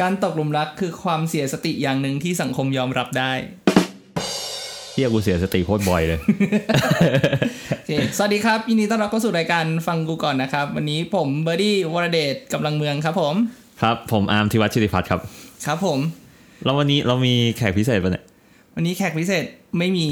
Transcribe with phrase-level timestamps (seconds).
[0.00, 3.32] การตกหลุมรักคือความเสียสติอย่างหนึ่งที่สังคมยอมรับได้
[4.92, 6.20] เฮียกูเสียสติโคตรบ่อยเลย
[7.76, 13.34] โอเคสวัสดีครับยินดีต้อนรับเข้าสู่รายการฟังกูก่อนนะครับ วันนี้ผมเบอร์ดี้วรเดชกำลังเมืองครับผม
[13.82, 15.20] ครับผมอาร์มธิวัฒน์ชิติพัฒน์ครับ
[15.66, 15.98] ครับผม
[16.64, 18.24] แล้ววันนี้เรามีแขกพิเศษปะเนี่ย
[18.76, 19.44] วันนี้แขกพิเศษ
[19.78, 20.06] ไม่มี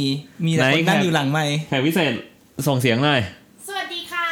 [0.46, 2.12] มีแต่ไหนคนนั่งแขกอยู่หลังไม่แขกพิเศษ
[2.68, 3.20] ส่งเสียงหน่อย
[3.68, 4.26] สวัสดีค่ะ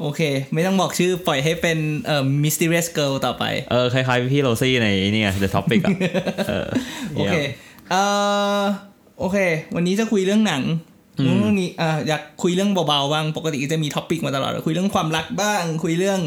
[0.00, 0.20] โอเค
[0.54, 5.90] ไม่ต้องบอกชื่อปล่อยให้เป็นเอ่อ mysterious girl ต่อไป เออ คล้ายๆพี่โรซี่ในนี่ไง The Topic อะ
[6.48, 6.66] เออ
[7.14, 7.36] โอเค
[7.90, 8.02] เอ่
[8.60, 8.62] อ
[9.18, 9.36] โอเค
[9.74, 10.62] วันนี้จะคุยเรื่องหนัง
[11.22, 16.20] เรื่องนี้อะอยากคุยเรื่องเบาๆบ้าง ปกติจะมี topic มาตลอด คุยเรื่องความรักบ้าง คุยเรื่อง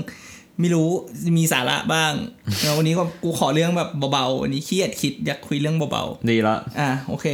[0.59, 0.89] ไม่รู้
[1.37, 2.13] มีสาระบ้าง
[2.61, 7.25] แล้ววันนี้ก็กูขอเรื่องแบบเบาๆวันนี้เครียดคิดอยากคุยเรื่องเบาดีละๆอะโอเค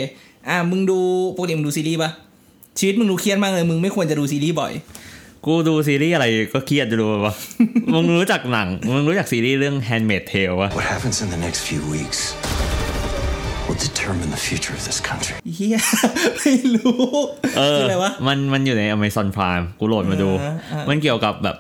[0.48, 1.00] อะมึงดู
[1.36, 2.12] ปกติมึงดูซีรีส์ปะ
[2.80, 4.72] ชีวิตมึงดูเครียดมากเลยมึงไม่ควรจะดูซีรีส์บ่อย
[5.46, 7.34] กูดูซีรีส์อะไรก็เครียดจะดูปะ
[7.94, 12.20] มึงรู้จักหนัง มึงรู้จักซีรีส์เรื่อง Handmaid Tale ปะ What happens in the next few weeks
[13.66, 15.36] will determine the future of this country.
[15.56, 15.78] เฮีย
[16.38, 16.96] ไม่รู้
[17.58, 21.58] เออคืออะไรวะ มันมันอยู่ใน Amazon Prime กูโหลดมาดูเออเออมันเกี่ยวกับแบบ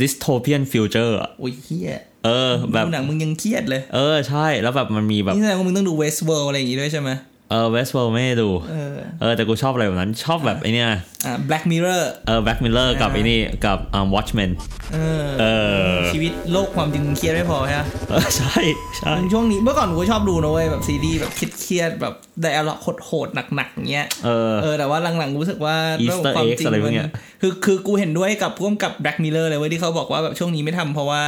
[0.00, 1.90] dystopian future อะโอ้ยเฮีย
[2.24, 7.10] เออ แบบดูหนังมึงยังเครียดเลย เออ ใช่ แล้วแบบมันมีแบบ นี่แสดงว่ามึงต้องดู Westworld อะไรอย่างงี้ด้วยใช่ไหม
[7.50, 10.88] เออ Westworld ไม่ได้ดูเออเออแต่กูชอบอะไรแบบนั้นชอบแบบไอเนี้ย
[11.26, 14.50] อ่า Black Mirror เออ Black Mirror กับอ่าไอ้นี่กับอ่า Watchmen
[14.94, 15.44] เออเอ
[15.90, 18.58] อชีวิตโลกความจริงมึงเครียดไม่พอใช่ไหมเออใช่
[18.98, 27.10] ใช่ช่วงนี้เมื่อก่อนกูก็ชอบดูนะเว้ยแบบซีรีส์แบบเครียดๆแบบไดอะล็อกโหดๆหนักๆเงี้ยเออเออแต่ว่าหลังๆกูรู้สึกว่า Easter เรื่องความ eggs อะไรพวกเนี้ย
[27.40, 31.22] คือคือกูเห็นด้วยกับร่วมกับ Black Mirror เลยเว้ยที่เขาบอกว่าแบบช่วงนี้ไม่ทำเพราะว่า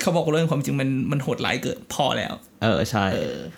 [0.00, 3.04] เขาบอกว่าเรื่องความจริงมันมันโหดร้ายเกินพอแล้ว เออใช่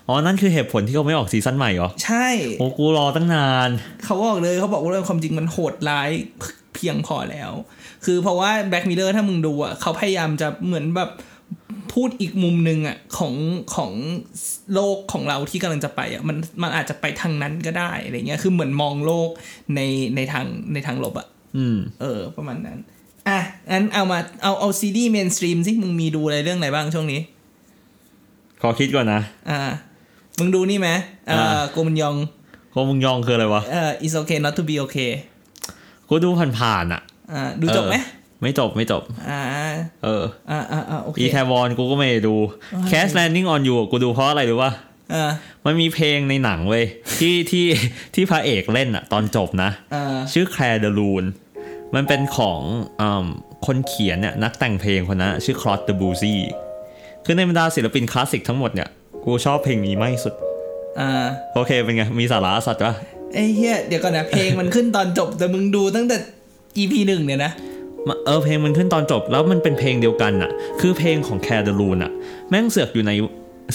[0.08, 2.26] อ๋อนั่นคือเหตุผลที่เขาไม่ออกซีซั่นใหม่เหรอ ใช่
[2.58, 3.70] โอ้กูรอตั้งนาน
[4.04, 6.10] เขาบอกเลยเขาบอกว่าเรื่องความจริงมันโหดร้าย
[6.74, 7.52] เพียงพอแล้ว
[8.04, 11.10] คือเพราะว่า Black Mirror ถ้ามึงดูอะเขาพยายามจะเหมือนแบบ
[11.92, 13.34] พูดอีกมุมหนึ่งอะของ
[13.74, 13.92] ของ
[14.74, 19.30] โลกของเราที่กำลังจะไปอะมันมันอาจจะไปทางนั้นก็ได้อะไรเงี้ยคือเหมือนมองโลก
[19.74, 19.80] ใน
[20.16, 22.78] ในทางในทางลบอะ อืม เออ ประมาณนั้น
[23.28, 23.38] อะ
[23.70, 27.20] งั้นเอามาเอาเอาซีรีส์ mainstream สิมึงมีดูอะไรเรื่องไหนบ้างช่วงนี้
[28.62, 29.20] ขอคิดก่อนนะ
[29.50, 29.60] อ่า
[30.38, 30.88] มึงดูนี่ไหม
[31.26, 32.16] เอ่ออ่าโกมันยอง
[32.70, 35.10] โคมุงยองคืออะไรวะเอ่อ is okay not to be okay
[36.08, 37.02] กูดูผ่านๆอะ
[37.32, 38.06] อ่าดูจบไหมเอ
[38.40, 39.40] อไม่จบไม่จบ อ่า
[40.04, 42.34] เอออ่าอ่าอ่าโอเคอีแทวอนกูก็ไม่ได้ดู
[42.90, 44.72] Cast Landing on You กูดูเพราะอะไรรู้ป่ะ
[45.14, 45.30] อ่า
[45.64, 46.84] มันมีเพลงในหนังเว้ย
[47.18, 47.66] ที่ที่
[48.14, 51.24] ที่พระเอกเล่นอะตอนจบนะอ่าชื่อแคลร์เดลูน
[51.94, 52.60] มันเป็นของ
[53.00, 53.26] อม
[53.66, 56.40] คนเขียนเนี่ยนักแต่งเพลงคนนั้นอะชื่อคลอ d เดบูซี่
[57.24, 58.88] คือในบรรดาศิลปินคลาสสิกทั้งหมดเนี่ย
[59.24, 60.34] กูชอบเพลงนี้มากที่สุด
[61.00, 61.10] อ่า
[61.54, 62.94] โอเคเป็นไง มีสาระสัตว์ปะ
[63.34, 66.16] ไอ้เฮียเดี๋ยวก่อนนะเพลงมันขึ้นตอนจบแต่มึงดูตั้งแต่
[66.78, 67.52] EP หนึ่งเนี่ยนะ
[68.08, 70.50] มาเออเพลงมันขึ้นตอนจบแล้วมันเป็นเพลงเดียวกันอะ
[70.80, 72.12] คือเพลงของแคลร์เดลูนอะ
[72.48, 73.12] แม่งเสือกอยู่ใน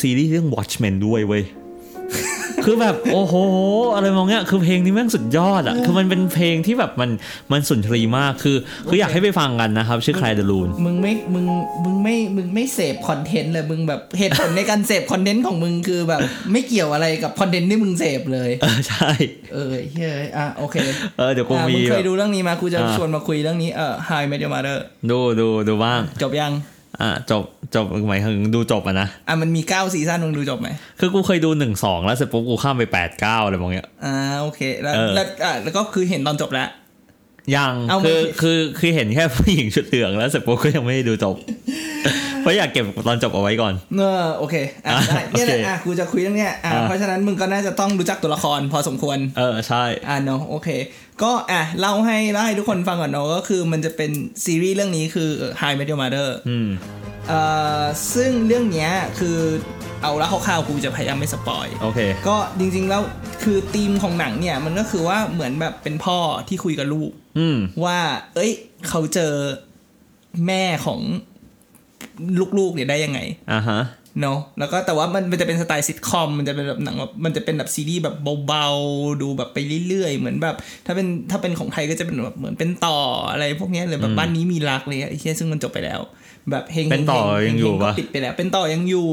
[0.02, 1.44] ซีรีส์เรื่อง Watchmen ด้วยเว้ย
[2.66, 3.36] คือแบบโอ้โห
[3.96, 7.10] อะไรมองเงี้ยคือเพลงนี้แม่งสุดยอดอะคือมันเป็นเพลงที่แบบมัน
[7.52, 8.58] มันสุนทรีมากคือ
[8.90, 11.46] คืออยากให้ไปฟังกันนะครับ ชื่อ Clair de Luneมึงไม่มึง
[11.84, 16.22] มึงไม่มึงไม่เสพ content เลยมึงแบบเหตุผลในการเสพ content ของมึงคือแบบ
[16.52, 19.10] ไม่เกี่ยวอะไรกับ content ที่มึงเสพเลยเออใช่
[19.54, 19.82] เออเฮ้
[20.26, 20.76] ยอะโอเค
[21.18, 24.78] เออเดี๋ยวกูอะมีมึงเคแบยบดูเรื่องนี้มากูจะอ่าชวนมาคุยเรื่องนี้เออ How I Met Your Mother
[25.10, 26.54] ดูดูดูบ้างจบยัง
[27.02, 27.44] อะจบ
[27.76, 30.70] จบหมายถึงดูจบอะนะอะมันมี9ซีซั่นมึงดูจบไหม
[31.00, 36.70] คือกูเคยดูหนึ่งสองแล้วเสร็จปุ๊บกูข้ามไปแปดเก้าอะไรมองเงี้ยอ่าโอเค แล้วเออแล้วอะแล้วก็คือเห็นตอนจบแล้ว
[37.56, 41.36] ยังเอาคือมาคือคือเห็นแค่ผู้หญิงชุดเหลืองแล้วเสร็จปุ๊บก็ยังไม่ได้ดูจบ
[42.42, 44.56] เพราะอยากเก็บตอนจบเอาไว้ก่อนเออโอเค
[44.86, 50.70] อะอะได้เนี่ยแหละโอเคอะกูจะคุยเรื่องเนี้ยอะอะเพราะฉะนั้นมึงก็น่าจะต้องรู้จักตัวละครพอสมควร เออใช่อะเนาะโอเค
[51.24, 54.12] ก็อะเล่าให้เล่าให้ทุกคนฟังก่อนเนาะก็คือมันจะเป็น
[54.46, 55.30] ซีรีส์เรื่องนี้คือ
[55.62, 56.99] High Met Your Mother อืมเอ่อ
[58.14, 59.38] ซึ่งเรื่องเนี้ยคือ
[60.02, 63.02] เอาละคร่าวๆกูจะพยายามไม่สปอยโอเคก็จริงๆแล้ว
[63.44, 66.18] คือธีมของหนังเนี่ยมันก็คือว่าเหมือนแบบเป็นพ่อ
[66.48, 68.00] ที่คุยกับลูกอืมว่า
[68.36, 68.52] เอ้ย
[68.90, 69.34] เขาเจอ
[70.48, 71.00] แม่ของ
[72.58, 73.20] ลูกๆเนี่ยได้ยังไง
[73.54, 73.82] อ่าฮะ
[74.22, 78.16] เนาะแล้วก็แต่ว่ามันมันจะเป็นสไตล์ซิทคอมมันจะเป็นแบบหนังแบบมันจะเป็นแบบซีรีส์แบบ
[78.48, 80.56] เบาๆ ดูแบบไปเรื่อยๆ เหมือนแบบ
[80.86, 83.00] ถ้าเป็นถ้าเป็นของไทยก็จะเป็นแบบเหมือนเป็นต่อ
[83.32, 86.02] อะไรพวกเนี้ยหรือแบบบ้านนี้มีรักเลยไอ้เชี่ยซึ่งมันจบไปแล้ว
[86.52, 89.08] แบบเฮงเป็นต่อฮยังอยู่เฮก็ปะปิดไปแล้ว เป็นต่อยังอยู่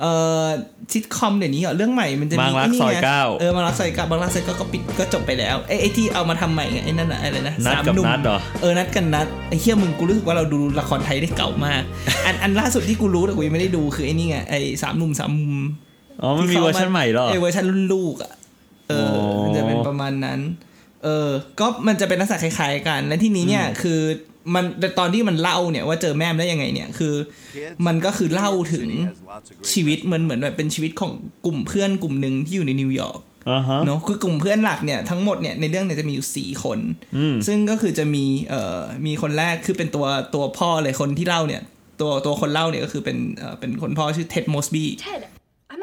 [0.00, 0.12] เอ่
[0.42, 0.46] อ
[0.92, 11.82] ซิทคอมเดี๋ยวนี้เหรอเรื่องใหม่มันจะมีบางรักไนี่ซอยไงเก้าเออบางรักซอยเก้าบางรักซอยเก้าก็ปิดก็จบไปแล้วไอ้ไอ้ที่เอามาทำใหม่ไงไอ้นั่นอะอะไรนะนัดสามกับหนุ่มนัดเหรอเออนัดกันนัดไอ้เฮียมึงกูรู้สึกว่าเราดูละครไทยได้เก่ามาก
[12.26, 15.56] อันอันล่าสุดที่กูรู้แต่กูยังไม่ได้ดูคือไอ้นี่ไงไอ้สามหนุ่มสามมุม
[16.22, 18.32] อ๋อมันมีเวอร์ชันใหม่เหรอไอ้เวอร์ชันรุ่นลูกอะ
[18.88, 20.40] เออโอ้มันจะเป็นประมาณนั้น
[21.06, 21.30] เอเออ
[21.60, 24.00] ก็มันจะเป็นลักษณะคล้ายๆกัน และที่นี้เนี่ยคือ
[24.54, 27.14] มันแต่ตอนที่มันเล่าเนี่ยว่าเจอแม่มได้ยังไงเนี่ยคือ
[27.86, 28.88] มันก็คือเล่าถึง
[29.72, 31.12] ชีวิตมันเหมือนแบบเป็นชีวิตของ
[31.46, 33.20] กลุ่มเพื่อนกลุ่มหนึ่งที่อยู่ในนิวยอร์ก
[33.50, 36.78] อ่าฮะเนาะคือกลุ่มเพื่อนหลักเนี่ยทั้งหมดเนี่ยในเรื่องเนี่ยจะมีอยู่สี่คน
[37.16, 41.62] อืมซึ่งก็คือจะมีเอ่อมีคนแรกคือเป็นตัวตัวพ่อเลยคนที่เล่าเนี่ย
[42.00, 45.35] ตัวตัวคนเล่าเนี่ยก็คือเป็นเอ่อเป็นคนพ่อชื่อ Ted Mosby Ted, I'm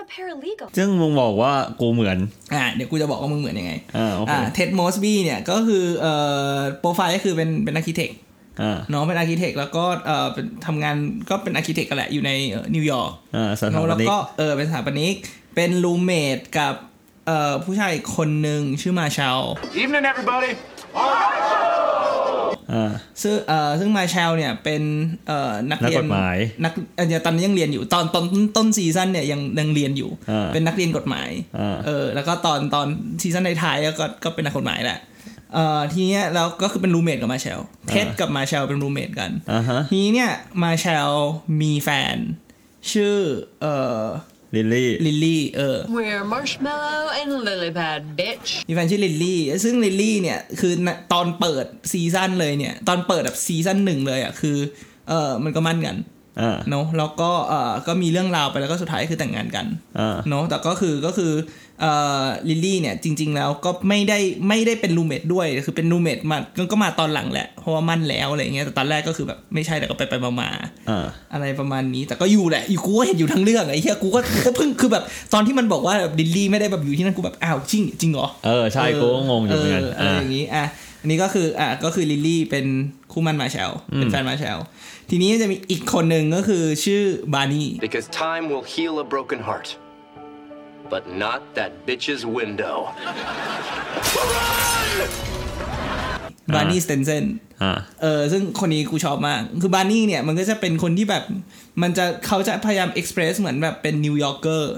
[0.03, 0.67] a paralegal.
[0.77, 2.17] ซึ่งมึงบอกว่ากูเหมือน
[2.53, 6.13] อ่าเดี๋ยวกูจะบอกว่ามึงเหมือนยังไง อ่าโอเคอ่า Ted Mosby เนี่ยก็คือเอ่
[6.53, 8.11] อโปรไฟล์ก็คือเป็นเป็น architect
[8.61, 10.95] อ่าน้องเป็น architect แล้วก็เอ่อเป็นทำงาน
[11.29, 15.13] ก็เป็น architect กันแหละอยู่ในเอ่อนิวยอร์กอ่าสถาปแล้วนิกก็เออเป็นสถาปนิก
[15.55, 16.73] เป็น roommate กับ
[17.27, 19.39] เอ่อผู้ชายอีกคนหนึ่งชื่อมาแชล
[19.81, 20.51] Evening, everybody.
[22.73, 22.91] อ่า
[23.21, 24.81] ซึ่งเอ่อซึ่งมาแชลเนี่ยเป็น
[25.27, 28.25] เอ่อนักเรียนักกฎหมายนักเอ่อตอนนี้ยังเรียนอยู่ตอนตอน
[28.57, 31.29] ต้นซีซั่นเนี่ยยังยังเรียนอยู่อ่าเป็นนักเรียนกฎหมาย
[31.59, 32.87] อ่าเออแล้วก็ตอนตอน
[33.21, 34.99] ซีซั่นท้ายๆก็ก็เป็นนักกฎหมายแหละ
[35.53, 37.59] เอ่อทีเนี้ยแล้วก็คือเป็น roommate กับมาแชล
[37.89, 40.31] เท็ดกับมาแชลเป็น roommate กันอ่าฮะทีนี้เนี่ย
[40.63, 41.09] มาแชล
[41.61, 42.15] มีแฟน
[42.91, 43.15] ชื่อ
[43.61, 44.03] เอ่อ
[44.55, 48.49] ลิลลี่ลิลลี่เออ We're Marshmallow and Lilypad, bitch.
[48.69, 54.57] มีแฟนชื่อลิลลี่ ซึ่งลิลลี่เนี่ย คือณตอนเปิดซีซั่นเลยเนี่ย ตอนเปิดแบบซีซั่นหนึ่งเลยอะ คือ
[55.09, 56.12] เออมันก็มั่นกันอ่า
[56.69, 59.65] เนาะแล้วก็เออก็มีเรื่องราวไปแล้วก็สุดท้ายคือแต่งงานกัน
[59.99, 61.31] อ่าเนาะแต่ก็คือก็คือ
[61.81, 61.91] เอ่
[62.23, 75.03] อลิลลี่เนี่ยจริง ๆ แล้วก็ไม่ได้ไม่ได้เป็น roommate ด้วยคือเป็น roommate มาก็ก็มาตอนหลังแหละเพราะว่ามั่นแล้วอะไรอย่างเงี้ยแต่ตอนแรกก็คือแบบไม่ใช่แต่ก็ไปไปมาๆอ่าอะไรประมาณนี้ แต่ก็อยู่แหละอยู่กูก็เห็นอยู่ทั้งเรื่องไอ้เหี้ยกูก็กูก็เพิ่งคือแบบ
[75.33, 80.65] ตอนที่มันบอกว่าแบบลิลลี่ไม่ได้แบบอยู่ที่นั่นกูแบบอ้าวจริงจริงเหรอเออใช่กูก็งงอยู่เหมือนกันอะไรอย่างนี้อะ
[81.03, 82.65] อันนี้ก็คืออะก็คือลิลลี่เป็น
[83.11, 84.57] คู่มั่นมาแชลเป็นแฟนมาแชล
[85.09, 87.03] ทีนี้จะมีอีกคนหนึ่งก็คือชื่อ
[87.33, 89.67] บาร์นี่ Because time will heal a broken heart.
[90.93, 92.77] But not that bitch's window.
[96.55, 97.25] บาร์นี่สตินสัน
[97.61, 101.23] อ่าเออซึ่งคนนี้กูชอบมาก คือบาร์นี่เนี่ยมันก็จะเป็นคนที่แบบ
[101.81, 104.73] มันจะเขาจะพยายาม express เหมือนแบบเป็น New Yorker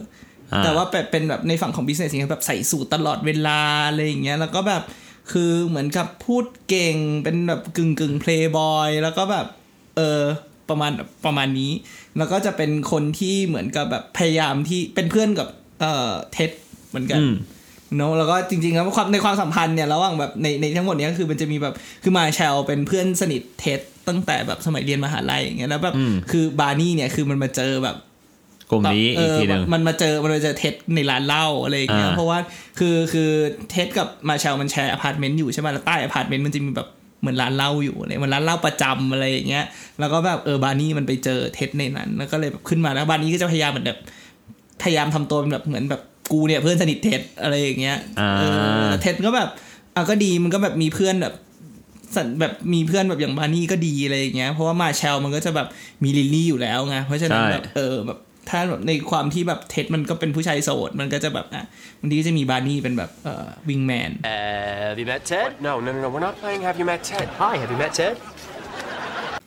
[0.53, 4.83] อ่าแต่ว่าแบบเป็นแบบในฝั่งของ business อย่างแบบใส่สูทตลอดเวลาอะไรอย่างเงี้ยแล้วก็แบบ
[5.31, 9.47] คือเหมือนกับพูดเก่งเป็นแบบกึ่งกึ่งเพลย์บอยแล้วก็แบบ
[9.97, 10.21] เออ
[10.69, 10.91] ประมาณ
[11.25, 11.71] ประมาณนี้
[12.17, 15.47] แล้วก็จะเป็นคนที่เหมือนกับแบบพยายามที่เป็นเพื่อนกับ
[15.81, 16.51] เอ่อเท็ด
[16.89, 17.33] เหมือนกันอืม
[17.95, 21.73] เนอะแล้วก็จริงๆแล้วความในความสัมพันธ์เนี่ยระหว่างแบบในในทั้งหมดเนี้ยก็คือมันจะมีแบบ
[22.03, 27.95] คือมาแชลเป็นเพื่อนสนิทเท็ดตั้งแต่แบบสมัยเรียนมหาลัยอย่างเงี้ยแล้วแบบอืมคือบาร์นี่เนี่ยคือมันมาเจอแบบ
[28.69, 32.39] กลุ่มนี้เออีกอทีหนึ่งมันมาเจอมันมาเจอเท็ดในร้านเหล้าอะไรอย่างเงี้ยอ่าเพราะว่า
[32.79, 33.29] คือคือ
[33.69, 36.87] เท็ดกับมาแชลมันแชร์อพาร์ตเมนต์อยู่ใช่ไหมแล้วใต้อพาร์ตเมนต์มันจะมีแบบ
[37.21, 39.65] เหมือนร้านเหล้าอยู่อะไรเหมือนร้านเหล้าประจำอะไรอย่างเงี้ย
[39.99, 43.99] แล้วก็แบบเออบาร์นี่มันไปเจอเท็ดในนั้นแล้วก็เลยแบบขึ้นมาแล้วบาร์นี่ก็จะพยายามเหมือนแบบ
[44.83, 46.01] พยายามทำตัวเป็นแบบเหมือนแบบ
[46.31, 48.43] กูเนี่ยเพื่อนสนิทเท็ดอะไรอย่างเงี้ยอ่าเอ
[48.87, 49.49] อเท็ดก็แบบ
[49.95, 51.33] อะก็ดีมันก็แบบมีเพื่อนแบบ
[52.15, 55.67] สันแบบมีเพื่อนแบบอย่างบาร์นี่ก็ดีอะไรอย่างเงี้ยเพราะว่ามาแชลมันก็จะแบบ
[56.03, 58.19] มีลิลลี่อยู่แล้วไงเพราะฉะนั้นใช่แบบเออแบบ
[58.49, 61.63] ถ้าแบบในความที่แบบเท็ดมันก็เป็นผู้ชายโสด มันก็จะแบบอะ
[61.99, 64.11] บางทีก็จะมีบาร์นี่เป็นแบบเอ่อ wingman
[64.83, 65.49] Have you met Ted?
[65.67, 66.09] No, no, no, no.
[66.13, 67.27] We're not playing Have you met Ted.
[67.41, 68.15] Hi, have you met Ted?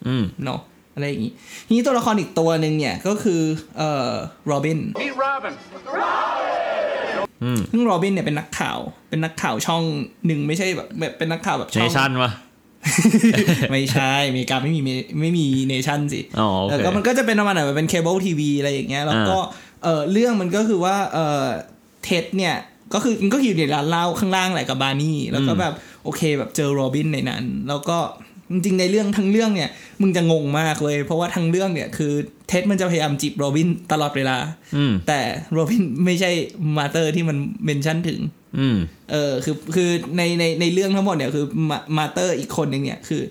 [0.06, 0.60] อืมเนาะ
[0.94, 1.32] อะไรอย่างงี้
[1.66, 3.42] ทีนี้ตัวละครอีกตัวหนึ่งเนี่ยก็คือ
[3.78, 4.12] เอ่อ
[4.46, 5.54] โรบิน Meet Robin.
[7.70, 9.82] ซึ่งโรบินเนี่ยเป็นนักข่าว เป็นนักข่าวช่อง
[10.26, 12.30] หนึ่งไม่ใช่แบบแบบเป็นนักข่าวแบบเนช่อง ชั่นวะ
[13.70, 14.80] ไม่ใช่อเมริกาไม่มี
[15.20, 21.44] ไม่มีเนชั่นสิอ๋อโอเคแล้วก็มันก็จะเป็นประมาณแบบเป็นเคเบิลทีวีอะไรอย่างเงี้ยแล้วก็อ่าเออเรื่องมันก็คือว่าเออ
[22.04, 22.54] เท็ดเนี่ย
[22.94, 27.98] ก็คือมันก็อยู่ในร้านเหล้าข้างล่างแหละกับบาร์นี่แล้วก็แบบโอเคแบบเจอโรบินในนั้น แล้วก็
[28.52, 29.70] จริงๆในเรื่องทั้งเรื่องเนี่ย
[30.00, 32.12] มึงจะงงมากเลย เพราะว่าทั้งเรื่องเนี่ยคือ
[32.48, 34.36] เท็ดมันจะพยายามจีบโรบินตลอดเวลา
[34.76, 35.20] อืมแต่
[35.52, 36.30] โรบินไม่ใช่
[36.78, 38.20] Mother ที่มัน mention ถึง
[38.58, 38.78] อืม
[39.10, 43.22] เออคือคือในในในเรื่องทั้งหมดเนี่ยคือมา Mother อีกคนหนึ่งเนี่ยคือ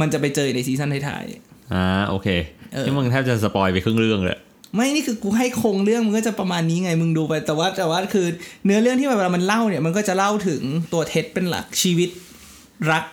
[0.00, 1.24] มันจะไปเจอในซีซั่นท้าย
[1.72, 2.28] อ่าโอเค
[2.72, 8.26] เออที่มึงแทบจะ spoil ไปครึ่งเรื่องเลยๆไม่นี่คือกูให้โครงเรื่องมันก็จะประมาณนี้ไงมึงดูไปแต่ว่าแต่ว่าคือ
[8.64, 10.62] เนื้อเรื่องที่เวลามันเล่าเนี่ยมันก็จะเล่าถึง
[10.92, 12.10] ตัวเท็ดเป็นหลักชีวิต
[12.92, 13.04] รัก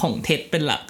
[0.00, 0.82] ของเท็ดเป็นหลัก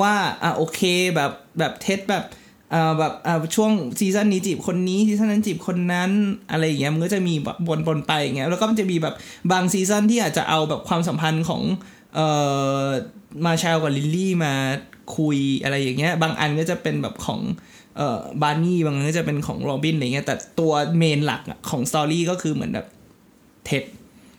[0.00, 0.80] ว่าอะโอเค
[1.14, 2.24] แบบแบบเท็ดแบบ
[2.70, 6.10] เอ่าแบบเอ่าช่วงซีซั่นนี้จีบคนนี้ซีซั่นนั้นจีบคนนั้น
[6.50, 9.14] อะไรอย่างเงี้ยมันก็จะมีแบบวนวนไปอย่างเงี้ยแล้วก็มันจะมีแบบ
[9.52, 11.62] บางซีซั่นที่อาจจะเอาแบบความสัมพันธ์ของ
[12.14, 12.26] เอ่
[12.84, 12.86] อ
[13.46, 14.52] มาแชลกับลิลลี่มา
[15.16, 17.40] คุยอะไรอย่างเงี้ยบางอันก็จะเป็นแบบของ
[17.96, 22.86] เอ่อบาร์นี่บางอันก็จะเป็นของโรบินอะไรเงี้ยแต่ตัว main หลักของ story ก็คือเหมือนแบบ
[23.64, 23.84] เท็ด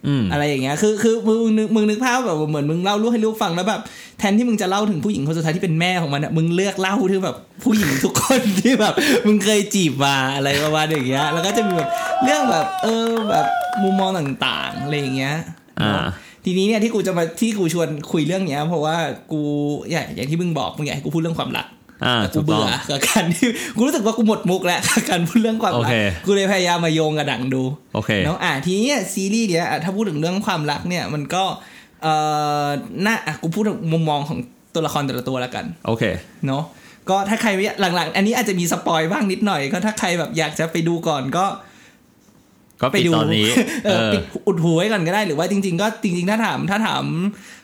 [0.08, 3.82] อืมอะไรอย่างเงี้ยคือคือมึงนึกมึงนึกภาพแบบเหมือนมึงเล่าลูกให้ลูกฟังแล้วแบบ
[4.20, 8.94] แทนที่มึงจะเล่าถึงผู้หญิงคนสุดท้ายที่เป็นแม่ของมันอะมึงเลือกเล่าถึงแบบผู้หญิงทุกคนที่แบบ
[9.28, 11.90] มึงเคยจีบมาอะไรประมาณอย่างเงี้ย แล้วก็จะมีแบบ
[12.24, 13.46] เรื่องแบบ เออแบบ
[13.84, 15.36] มุมมองต่างๆอะไรอย่างเงี้ย
[15.82, 16.04] อ่า
[16.46, 18.96] ททีนี้เนี่ยที่กูจะมาที่กูชวนคุยเรื่องเนี้ย เพราะว่า
[19.32, 19.42] กู
[19.92, 31.44] อย่างอย่างที่มึงบอกมึงอยากให้กูพูดเรื่องความรักอ่าแต่ถู กูกต้องเบื่อกับการที่กูรู้สึกว่ากูหมดมุกแล้วกับการพูดเรื่องความโอรักเคกูเลยพยายามมาโยงกับดังดูโอเคเนาะอะทีนี้เนี่ยซีรีส์เนี้ยอะถ้าพูดถึงเรื่องความรักเนี่ยมันก็
[32.04, 32.14] เอ่
[32.66, 32.68] อ
[33.06, 34.40] น่าอะกูพูดถึงมุมมองของ
[34.74, 36.04] ตัวละครแต่ละตัวแล้วกันโอเค
[36.48, 36.64] เนาะ
[37.10, 41.46] ก็ถ้าใครไม่หลังๆ อันนี้อาจจะมี spoil บ้างนิดหน่อย ก็ถ้าใครแบบอยากจะไปดูก่อนก็
[42.82, 43.48] ก็ไปปิดดูตอนนี้
[43.86, 47.04] เอเอออปิดอุดหูไว้ก่อนก็ได้หรือว่าจริง ๆ ก็จริง ๆ ถ้าถามถ้าถาม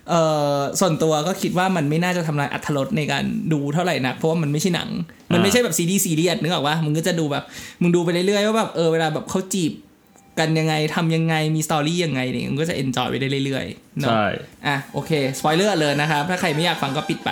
[0.10, 0.22] เอ่
[0.56, 4.90] อส่วนตัวก็คิดว่ามันไม่น่าจะทำลายอรรถรสในการดูเท่าไหร่นักเพราะว่ามันไม่ใช่หนัง
[5.34, 7.44] มันไม่ใช่แบบซีรีสนึกออกว่ามึงก็จะดูแบบ
[7.82, 9.74] มึงดูไปเรื่อยๆว่าแบบเออเวลาแบบเขาจีบ
[10.40, 14.26] กันยังไงทำยังไงมี story ยังไงเนี่ยมึงก็จะ enjoy ไปได้เรื่อยๆเนาะใช่
[14.68, 17.30] อะโอเคสปอยเลอร์เลยนะครับ ถ้าใครไม่อยากฟังก็ปิดไป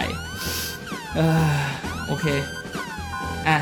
[1.16, 1.20] เอ
[1.54, 1.60] อ
[2.08, 2.26] โอเค
[3.48, 3.58] อะ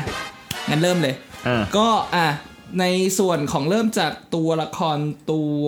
[0.70, 1.14] งั้นเริ่มเลย
[1.46, 2.26] อ่าก็อะ
[2.80, 2.84] ใน
[3.18, 4.98] ส่วนของเริ่มจากตัวละคร
[5.32, 5.62] ตัว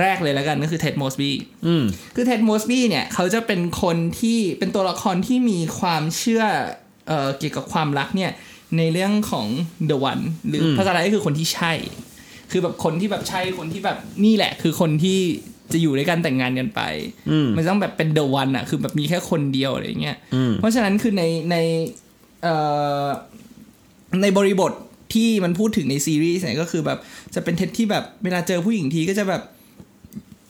[0.00, 1.30] แรกเลยแล้วกันก็คือเท็ดมอสบี
[1.66, 1.84] อืม
[2.14, 6.44] คือเท็ดมอสบีเนี่ย เขาจะเป็นคนที่เป็นตัวละครที่มีความเชื่อ
[7.08, 8.30] เอ่อเกี่ยวกับความรักเนี่ย
[8.78, 9.46] ในเรื่องของ
[9.90, 11.72] the one หรืออมภาษาไทยก็คือคนที่ใช่
[12.50, 15.18] คือแบบคนที่แบบใช่คนที่แบบนี่แหละ คือคนที่
[15.72, 16.80] จะอยู่ด้วยกันแต่งงานกันไป
[17.30, 21.56] อืมมันต้องแบบเป็น the one อะคือแบบมีแค่คนเดียวอะไรอย่างเงี้ยอืมเพราะฉะนั้นคือในใน
[22.42, 22.54] เอ่
[23.04, 23.06] อ
[24.22, 24.72] ในบริบท
[25.14, 26.98] ที่มันพูดถึงในซีรีส์เนี่ยก็คือแบบ
[27.34, 29.42] จะเป็นเท็ดที่แบบเวลาเจอผู้หญิงทีก็จะแบบ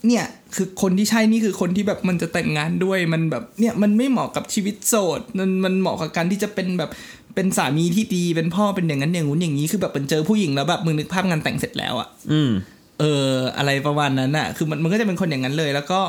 [0.06, 6.90] เนี่ยคือคนที่ใช่นี่คือคนที่แบบมันจะแต่งงานด้วยมันแบบเนี่ยมันไม่เหมาะกับชีวิตโสดมันมันเหมาะกับการที่จะเป็นแบบ
[7.34, 12.50] เป็นสามีที่ดีเป็นพ่อเป็นอย่างนั้นอย่างงู้นอย่างนี้คือแบบเป็นเจอผู้หญิงแล้วแบบมึงนึกภาพงานแต่งเสร็จแล้วอะอืม
[13.00, 16.00] เอออะไรประมาณนั้นอะคือมันมันก็จะเป็นคนอย่างนั้นเลย แล้วก็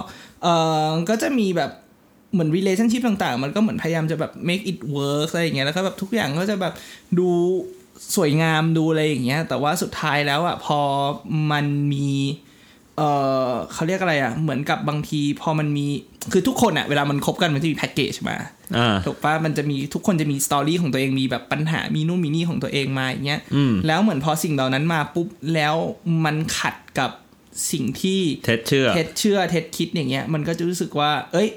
[0.43, 0.47] เอ
[0.89, 1.71] อก็จะมีแบบ
[2.33, 6.73] เหมือน relationship ต่างๆ มันก็เหมือนพยายามจะแบบ make it work อะไรอย่างเงี้ยแล้วก็แบบทุกอย่างก็จะแบบ
[7.19, 7.29] ดู
[8.15, 10.79] สวยงามดูอะไรอย่างเงี้ยแต่ว่าสุดท้ายแล้วอะพอ
[11.51, 12.09] มันมี
[12.97, 13.01] เอ
[13.49, 15.87] อเขาเรียกอะไรอะเหมือนกับบางทีพอมันมี
[16.31, 18.37] คือทุกคนอะเวลามันคบกันมันจะมีแพ็กเกจมา
[18.77, 25.75] อ่าถูกปะมันจะมีทุกคนจะมีสตอรี่ของตัวเองมีแบบปัญหามีนู่นมีนี่ของตัวเองมาอย่างเงี้ยอืมแล้วเหมือนพอสิ่งเหล่านั้นมาปุ๊บแล้ว
[26.25, 27.11] มันขัดกับ
[27.71, 31.49] สิ่งที่เท็ดเชื่อเท็ดเชื่อเท็ดคิดอย่างเงี้ยมันก็จะรู้สึกว่า เอ้ย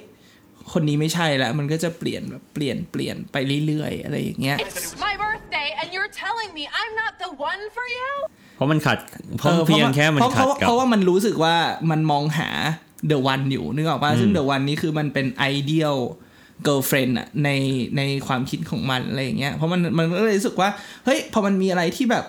[0.73, 8.11] คนนี้ไม่ใช่แล้วมันก็จะเปลี่ยนแบบเปลี่ยนเปลี่ยนไปเรื่อยๆอะไรอย่างเงี้ย It's my birthday, and you're telling me I'm not the one for you?
[8.59, 8.99] เพราะมันขัด
[9.39, 11.55] เพราะออเพียงแค่มันเพราะขัดเพราะกับเพราะว่ามันรู้สึกว่า
[11.91, 12.49] มันมองหา
[13.11, 15.99] the one อยู่นึกออกป่ะซึ่ง the one นี้คือมันเป็น ideal
[16.67, 17.51] girlfriend อะใน
[17.97, 20.69] ในความคิดของมันอะไรอย่างเงี้ยเพราะมันมันก็เลยรู้สึกว่า
[21.05, 22.25] เฮ้ยพอมันมีอะไรที่แบบ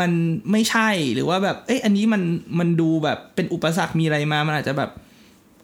[0.00, 0.10] มัน
[0.50, 2.22] ไม่ใช่หรือว่าแบบเอ้ยอันนี้มัน
[2.58, 4.96] มันดูแบบเป็นอุปสรรคมีอะไรมามันอาจจะแบบเ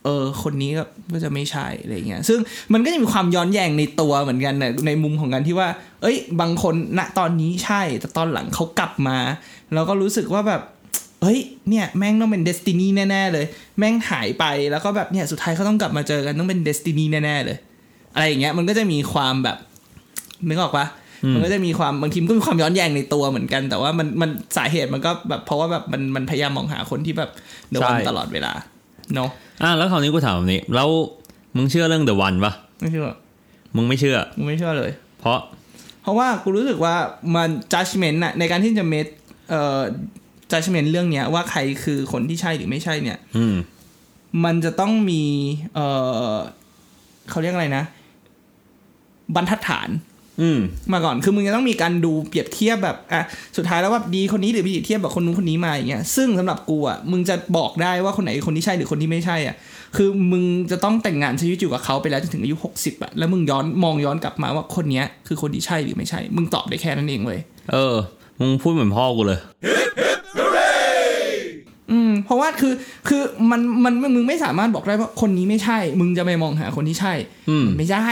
[0.08, 2.38] ออคนนี้ก็ก็จะไม่ใช่อะไรเงี้ยซึ่ง
[2.72, 5.68] มันก็จะมีความย้อนแย้งในตัวเหมือนกันนะในมุมของการที่ว่า
[6.02, 9.18] เอ้ย บางคนณตอนนี้ใช่ แต่ตอนหลังเขากลับมา
[9.74, 10.62] แล้วก็รู้สึกว่าแบบ
[11.22, 11.38] เฮ้ย
[11.68, 13.46] เนี่ยแม่งต้องเป็น destiny แน่ๆเลย
[13.78, 17.58] แม่งหายไปแล้วก็แบบเนี่ยสุดท้ายเขาต้องกลับมาเจอกันต้องเป็น destiny แน่ๆเลย
[18.14, 19.56] อะไรอย่างเงี้ยมันก็จะมีความแบบ
[20.48, 20.86] นึกออกปะ
[21.34, 27.30] มันก็จะมีความบางทีมันก็มีความย้อนแย้งในตัวเหมือนกัน แต่ว่ามันมันสาเหตุมันก็แบบเพราะว่าแบบมันมันพยายามมองหาคนที่แบบ
[27.70, 28.52] The One ใช่ตลอดเวลา
[29.14, 29.30] เนาะ
[29.62, 30.88] อ่าแล้วคราวนี้กูถามแบบนี้ แล้ว
[31.56, 33.06] มึงเชื่อเรื่อง The One ปะไม่เชื่อ
[33.76, 35.38] มึงไม่เชื่อกูไม่เชื่อเลย เพราะ
[36.02, 36.94] เพราะว่ากูรู้สึกว่า
[37.34, 39.10] มัน judgment น่ะในการที่จะ make
[39.50, 39.80] เอ่อ
[40.52, 43.54] judgment เรื่องเนี้ย ว่าใครคือคนที่ใช่หรือไม่ใช่เนี่ย อืม
[44.44, 45.22] มันจะต้องมี
[45.74, 45.86] เอ่
[46.32, 46.34] อ
[47.30, 47.84] เขาเรียกอะไรนะ
[49.34, 50.07] บรรทัดฐานอื
[50.56, 50.58] ม
[50.92, 53.22] มาก่อนคือมึงจะต้องมีการดูเปรียบเทียบแบบอะ
[53.56, 59.56] สุดท้ายแล้วว่าดีคนนี้หรือเปรียบเทียบแบบคนนู้นคนนี้มาอย่างเงี้ยซึ่งสำหรับกูอะมึงจะบอกได้ว่าคนไหนคนที่ใช่หรือคนที่ไม่ใช่อะ
[59.96, 67.40] คือมึงจะต้องแต่งงานใช้ชีวิตอยู่กับเขาไปแล้วจนถึงอายุหกสิบอะแล้วมึงย้อนมองย้อนกลับมาว่าคนเนี้ยคือคนที่ใช่หรือไม่ใช่ มึงตอบได้แค่นั้นเองเลย
[67.72, 67.96] เออ
[68.40, 69.40] มึงพูดเหมือนพ่อกูเลย
[71.92, 72.72] อืมเพราะว่าคือ
[73.08, 77.14] คือมันมันมึงไม่สามารถบอกได้ว่าคนนี้ไม่ใช่ มึงจะไปมองหาคนที่ใช่
[77.50, 78.08] อืมนไม่ได้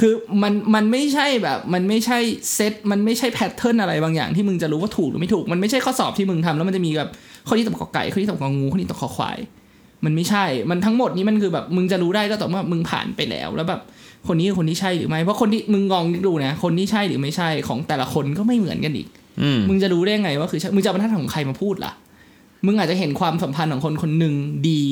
[0.00, 0.12] คือ
[0.42, 2.18] มันมันไม่ใช่แบบ มันไม่ใช่
[2.54, 7.08] เซตมันไม่ใช่แพทเทิร์นอะไรบางอย่างที่มึงจะรู้ว่าถูกหรือไม่ถูก มันไม่ใช่ข้อสอบที่มึงทำแล้วมันจะมีแบบ
[7.48, 9.38] ข้อที่ตอบกอไก่ข้อที่ตอบกองูข้อที่ตอบคอควาย
[10.04, 13.80] มันไม่ใช่ มันทั้งหมดนี้มันคือแบบมึงจะรู้ได้ก็ต่อเมื่อมึงผ่านไปแล้วแล้วแบบ
[14.28, 19.08] คนนี้คือคนที่ใช่หรือไม่เพราะคนที่มึงลองนึกดูนะคนที่ใช่หรือไม่ใช่ของแต่ละคนก็ไม่เหมือนกันอีก
[19.42, 21.92] อืมมึงจะรู้ได้ไงว่าคือใช่มึงจะเอาบรรทัดฐานของใครมาพูดล่ะ
[22.66, 24.34] มึงอาจจะเห็นความสัมพันธ์ของคนคนหนึ่ง
[24.68, 24.82] ดี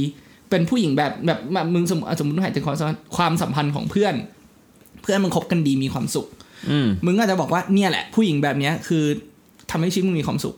[0.50, 6.26] เป็นผู้หญิงแบบแบบแบบมึงสมมติสมมติหายถึงความสัมพันธ์ความสัมพันธ์ของเพื่อนเพื่อนมึงคบกันดีมีความสุข
[6.70, 9.04] อืมมึงก็อาจจะบอกว่าเนี่ยแหละผู้หญิงแบบเนี้ยคือ
[9.70, 10.56] ทำให้ชีวิตมึงมีความสุข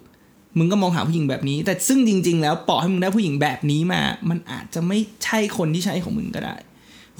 [0.58, 4.00] มึงก็มองหาผู้หญิงแบบนี้ แต่ซึ่งจริง ๆ แล้วปล่อยให้มึงได้ผู้หญิงแบบนี้มา
[4.30, 6.56] มันอาจจะไม่ใช่คนที่ใช่ของมึงก็ได้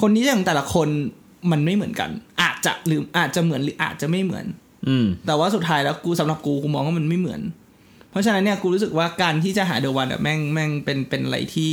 [0.00, 0.88] คนที่ใช่ของแต่ละคน
[1.50, 2.11] มันไม่เหมือนกัน
[2.42, 4.47] อาจจะหรืออาจจะเหมือนหรืออาจจะไม่เหมือน
[4.88, 7.40] อืมแต่ว่าสุดท้ายแล้วกูสำหรับกูกูมองว่ามันไม่เหมือน
[8.11, 11.73] เพราะฉะนั้นเนี่ยกูรู้สึกว่าการที่จะหาเดอะวันอะแม่งแม่งเป็นเป็นอะไรที่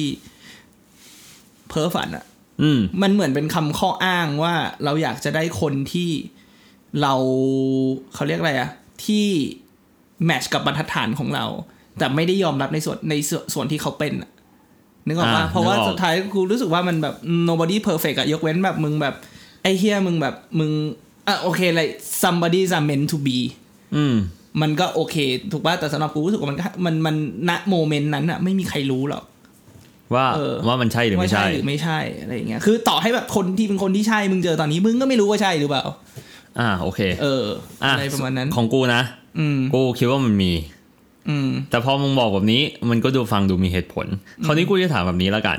[1.69, 2.34] เพ้อฝันอะอื
[2.77, 6.09] มมันเหมือนเป็นคำข้ออ้างว่าเราอยากจะได้คนที่
[7.01, 7.13] เรา
[8.13, 8.69] เขาเรียกอะไรอะ
[9.05, 9.25] ที่
[10.25, 11.45] แมทช์กับบรรทัดฐานของเรา
[11.97, 14.31] แต่ไม่ได้ยอมรับในส่วนในส่วนส่วนที่เขาเป็นอะ
[15.07, 17.15] นึกออกปะอ่าเพราะว่านึกออกสุดท้ายกูรู้สึกว่ามันแบบ
[17.49, 19.15] nobody perfect อะยกเว้นแบบมึงแบบ
[19.63, 20.71] ไอ้เฮียมึงแบบมึง
[21.27, 21.89] อะโอเคเลย
[22.21, 23.39] somebody is meant to be
[23.95, 24.15] อืม
[24.61, 25.15] มันก็โอเค
[25.51, 27.15] ถูกป่ะแต่สำหรับกูรู้สึกว่ามันก็มันมัน
[27.49, 29.23] ณโมเมนต์นั้นอะไม่มีใครรู้หรอก
[30.13, 35.83] ว่าเออว่ามันใช่หรือไม่ใช่หรือไม่ใช่อะไรอย่างเงี้ยคือต่อให้แบบคนที่เป็นคนที่ใช่มึงเจอตอนนี้มึงก็ไม่รู้ว่าใช่หรือเปล่า
[36.59, 37.43] อ่าโอเค เออ
[37.83, 39.01] อะอะไรประมาณนั้นของกูนะ
[39.39, 40.51] อืมกูคิดว่ามันมี
[41.29, 44.07] อืม แต่พอมึงบอกแบบนี้ มันก็ดูฟังดูมีเหตุผล
[44.45, 45.57] คราวนี้กูจะถามแบบนี้แล้วกัน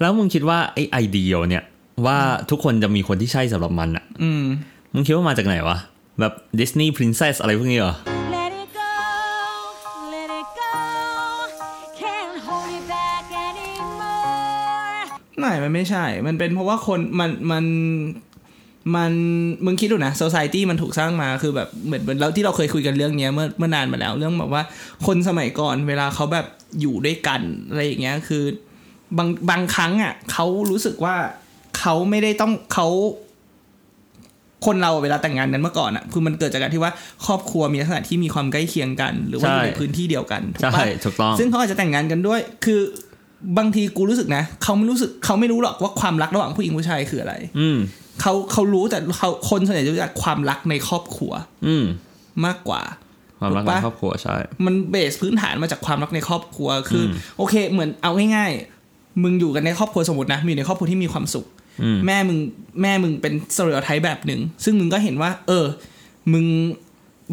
[0.00, 1.64] แล้วมึงคิดว่าไอ้ไอเดียเนี่ย
[2.06, 2.18] ว่า
[2.50, 4.44] ทุกคนจะมีคนที่ใช่สำหรับมันอะอืม
[4.94, 5.78] มึงคิดว่ามาจากไหนวะ
[6.20, 7.94] แบบดิสนีย์พรินเซสอะไรพวกนี้เหรอ
[15.40, 17.64] ไม่มันไม่ใช่ มันเป็นเพราะว่าคนมันมัน
[18.96, 19.12] มัน
[19.64, 24.62] มึงคิดดูนะ society มันถูกสร้างมาคือแบบเหมือนเหมือนแล้วที่เราเคยคุยกันเรื่องเนี้ยเมื่อเมื่อนานมาแล้ว เรื่องแบบว่า
[25.06, 26.46] คนสมัยก่อนเวลาเขาแบบ
[26.80, 28.44] อยู่ด้วยกันอะไรอย่างเงี้ยคือ
[29.18, 31.16] บางบางครั้งอะเขารู้สึกว่า
[31.78, 32.88] เขาไม่ได้ต้องเขา
[34.66, 36.92] คนเราเวลาแต่งงานกันเมื่อก่อนอะคือมันเกิดจากการที่ว่า
[37.26, 42.80] ครอบครัวมีลักษณะที่มีความใกล้เคียงกัน หรือว่าอยู่ใช่ในพื้นที่เดียวกันถูกใช่ปะถูกต้องซึ่งเขาอาจจะแต่งงานกันด้วย คือ
[43.58, 47.78] บางทีกูรู้สึกนะเขาไม่รู้สึกเขาไม่รู้หรอกว่าความรักระหว่างผู้หญิงผู้ชายคืออะไร อืม
[48.20, 51.32] เขาเขารู้แต่เขาคนส่วนใหญ่จะรู้จักความรักในครอบครัว
[51.66, 51.84] อืม
[52.46, 52.82] มากกว่า
[53.40, 61.46] ความรักถูกในปะครอบครัวใช่ มัน base พื้นฐานมาจากความรักในครอบครัวคืออมโอเค เหมือนเอาง่ายๆ มึงอยู่กันในครอบครัวสมมตินะ มีอยู่ในครอบครัวที่มีความสุข
[61.82, 62.38] อืมแม่มึง
[62.82, 65.66] แม่มึงเป็น stereotype แบบหนึ่ง ซึ่งมึงก็เห็นว่า เออ
[66.32, 66.44] มึง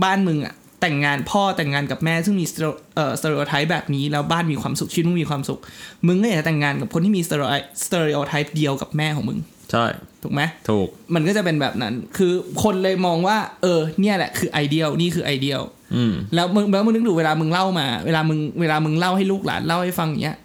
[0.04, 5.60] บ้านมึงอะ แต่งงานพ่อแต่งงานกับแม่ซึ่งมี stereo- เอ่อ stereotype แบบนี้แล้วบ้านมีความสุขชีวิตมึงมีความสุข
[6.08, 7.54] มึงก็อยากจะแต่งงานกับคนที่มี stereo
[7.84, 9.40] stereotype เดียวกับแม่ของมึง
[9.72, 9.86] ใช่
[10.24, 15.62] ถูกไหมถูก มันก็จะเป็นแบบนั้น คือคนเลยมองว่า เออ เนี่ยแหละคือ ideal นี่คือ ideal
[15.96, 20.38] อืมแล้วมึงแล้วมึงนึกดูเวลามึงเล่ามา เวลามึงเวลามึงเล่าให้ลูกหลานเล่าให้ฟังอย่างเงี้ย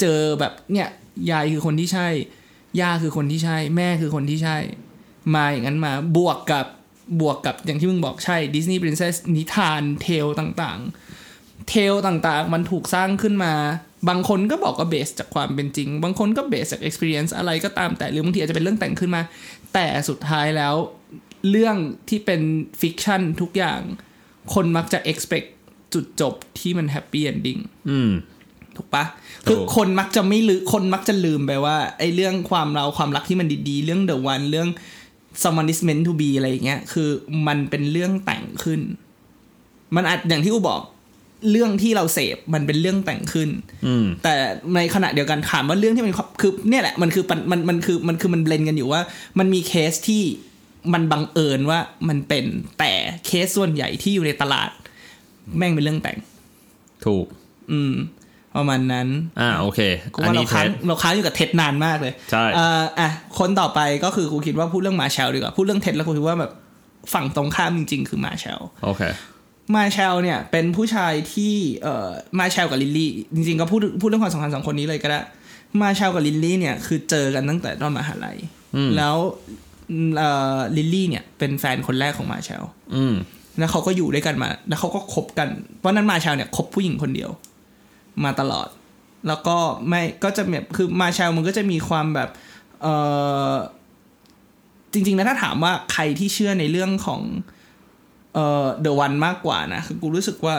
[0.00, 0.88] เจอแบบเนี่ย
[1.30, 2.08] ยายคือคนที่ใช่
[2.80, 4.56] ย่าคือคนที่ใช่ แม่คือคนที่ใช่
[5.34, 6.66] มาอย่างนั้นมาบวกกับ
[7.20, 13.54] บวกกับอย่างที่มึงบอกใช่ Disney princess นิทาน tale ต่างๆ tale ต่างๆ มันถูกสร้างขึ้นมา
[14.08, 19.22] บางคนก็บอกว่า base จากความเป็นจริง บางคนก็ base จาก experience อะไรก็ตามแต่หรือบางทีอาจจะเป็นเรื่องแต่งขึ้นมา
[19.74, 20.74] แต่สุดท้ายแล้ว
[21.50, 21.76] เรื่อง
[22.08, 22.40] ที่เป็น
[22.80, 23.80] fiction ทุกอย่าง
[24.54, 25.48] คนมักจะ expect
[25.94, 28.10] จุดจบที่มัน happy ending อืม
[28.76, 29.04] ถูกปะ
[29.46, 34.68] คือถูกคนมักจะไม่ลืมคนมักจะลืมไปว่าไอ้เรื่องความเราความรักที่มันดีๆ เรื่อง the one เรื่อง
[35.42, 37.08] someone is meant to be อะไรอย่างเงี้ย คือ
[37.46, 38.80] มันเป็นเรื่องแต่งขึ้น
[39.96, 40.80] มันอาจอย่างที่กูบอก
[41.50, 43.48] เรื่องที่เราเสพมันเป็นเรื่องแต่งขึ้น
[43.86, 44.34] อืมแต่
[44.74, 49.02] ในขณะเดียวกันถามว่าเรื่องที่มันคือเนี่ยแหละมันคือมันมันมันคือมันคือมัน blend กันอยู่ว่า
[49.38, 50.22] มันมีเคสที่
[50.92, 52.44] มันบังเอิญว่ามันเป็น
[52.78, 52.92] แต่
[53.26, 54.70] เคสส่วนใหญ่ที่อยู่ในตลาด
[55.56, 56.18] แม่งเป็นเรื่องแต่ง
[57.06, 57.26] ถูก
[57.72, 57.94] อืม
[58.56, 59.08] ประมาณนั้น
[59.40, 59.80] อ่าโอเค
[60.14, 66.52] กูอันว่าเรานี้เทค้างสเราค้างอยู่กับเท็ดนานมากเลย ใช่เอ่ออะคนต่อไปก็คือกูคิดว่าพูดเรื่องมาแชลดีกว่า พูดเรื่องเท็ดแล้วกูคิดว่าแบบ
[67.14, 69.02] ฝั่งตรงข้ามจริง ๆ คือมาแชลโอเค
[69.74, 72.08] มาแชลเนี่ยเป็นผู้ชายที่เอ่อ
[72.38, 75.20] มาแชลกับลิลลี่จริง ๆ ก็พูดพูดเรื่องความสัมพันธ์สองคนนี้เลยก็ได้
[75.82, 78.36] มาแชลกับลิลลี่เนี่ยคือเจอกันตั้งแต่ตอนมหาลัย
[78.76, 79.16] อืมแล้ว
[80.18, 82.62] เอ่อลิลลี่เนี่ยเป็นแฟนคนแรกของมาแชล
[82.94, 83.14] อืม
[83.58, 87.30] แล้วเขาก็อยู่ด้วยกันมา แล้วเขาก็คบกันเพราะนั้นมาแชลเนี่ยคบผู้หญิงคนเดียว
[88.24, 88.68] มาตลอด
[89.28, 89.56] แล้วก็
[89.88, 92.28] ไม่ก็จะแบบคือมาแชลมันก็จะมีความแบบ
[92.82, 92.86] เอ
[93.52, 93.54] อ
[94.92, 97.20] จริงๆนะถ้าถามว่าใครที่เชื่อในเรื่องของ
[98.34, 100.54] เอ่อ the one มากกว่านะคือกูรู้สึกว่า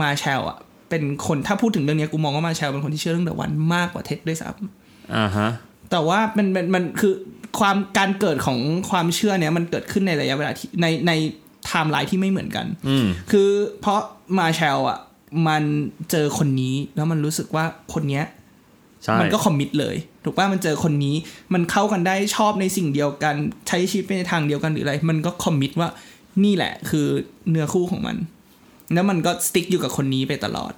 [0.00, 5.48] มาแชลอะเป็นคนถ้าพูดถึงเรื่องเนี้ยกูมองว่ามาแชลเป็นคนที่เชื่อเรื่อง the one มากกว่าเท็ดด้วยซ้ำอ่าฮะ
[5.90, 7.14] แต่ว่ามันมันมันคือ
[7.58, 8.58] ความการเกิดของ
[8.90, 11.12] ความเชื่อเนี้ยมันเกิดขึ้นในระยะเวลาที่ในใน
[11.66, 13.48] ไทม์ไลน์ที่ไม่เหมือนกัน อืมคือ
[13.80, 14.00] เพราะ
[14.38, 14.98] มาแชลอะ
[15.48, 15.62] มัน
[16.10, 17.64] เจอคนนี้แล้วมันรู้สึกว่า
[17.94, 18.24] คนเนี้ย
[19.02, 21.14] ใช่มันก็คอมมิตเลย ถูกป่ะมันเจอคนนี้
[21.54, 23.34] มันเข้ากันได้ชอบในสิ่งเดียวกัน
[23.68, 25.88] ใช้ชีวิตไปในทางเดียวกันหรืออะไร มันก็คอมมิตว่า
[26.44, 27.06] นี่แหละ คือ
[27.50, 28.16] เนื้อคู่ของมัน
[28.94, 30.72] แล้วมันก็สติ๊กอยู่กับคนนี้ไปตลอด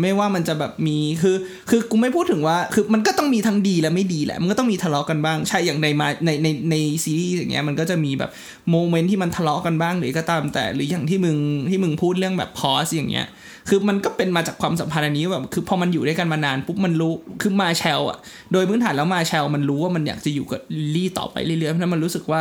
[0.00, 1.36] ไม่ว่ามันจะแบบมีคือ
[1.70, 8.30] คือกูไม่พูดถึงว่าคือมันก็ต้องมีทั้งดีและไม่ดีแหละ มันก็ต้องมีทะเลาะกันบ้างใช่อย่างในมาในในในซีรีส์อย่างเงี้ยมันก็จะมีแบบ
[8.70, 11.36] โมเมนต์ที่มันทะเลาะกันบ้างหรือก็ตามแต่หรืออย่างที่มึง
[11.70, 13.26] ที่มึงพูดเรื่องแบบ pause อย่างเงี้ย
[13.68, 18.18] คือมันก็เป็นมาจากความสัมพันธ์อันนี้แบบคือพอมันอยู่ด้วยกันมานานปุ๊บมันรู้คือมาแชลอะ
[18.52, 20.60] โดยพื้นฐานแล้วมาแชลมันรู้ว่ามันอยากจะอยู่กับ
[20.94, 22.40] ลิลลี่ต่อไปเรื่อยๆเพราะฉะนั้นมันรู้สึกว่า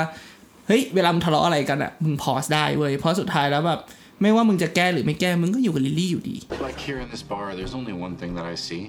[0.68, 3.80] เฮ้ยเวลามึงทะเลาะอะไรกันอะมึง pause ได้เว้ยเพราะสุดท้ายแล้วแบบ
[4.24, 6.36] ไม่ว่ามึงจะแก้หรือไม่แก้มึงก็อยู่กับลิลลี่อยู่ดี
[6.68, 8.84] Like here in this bar, there's only one thing that I see.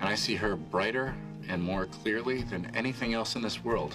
[0.00, 1.06] And I see her brighter
[1.50, 3.92] and more clearly than anything else in this world.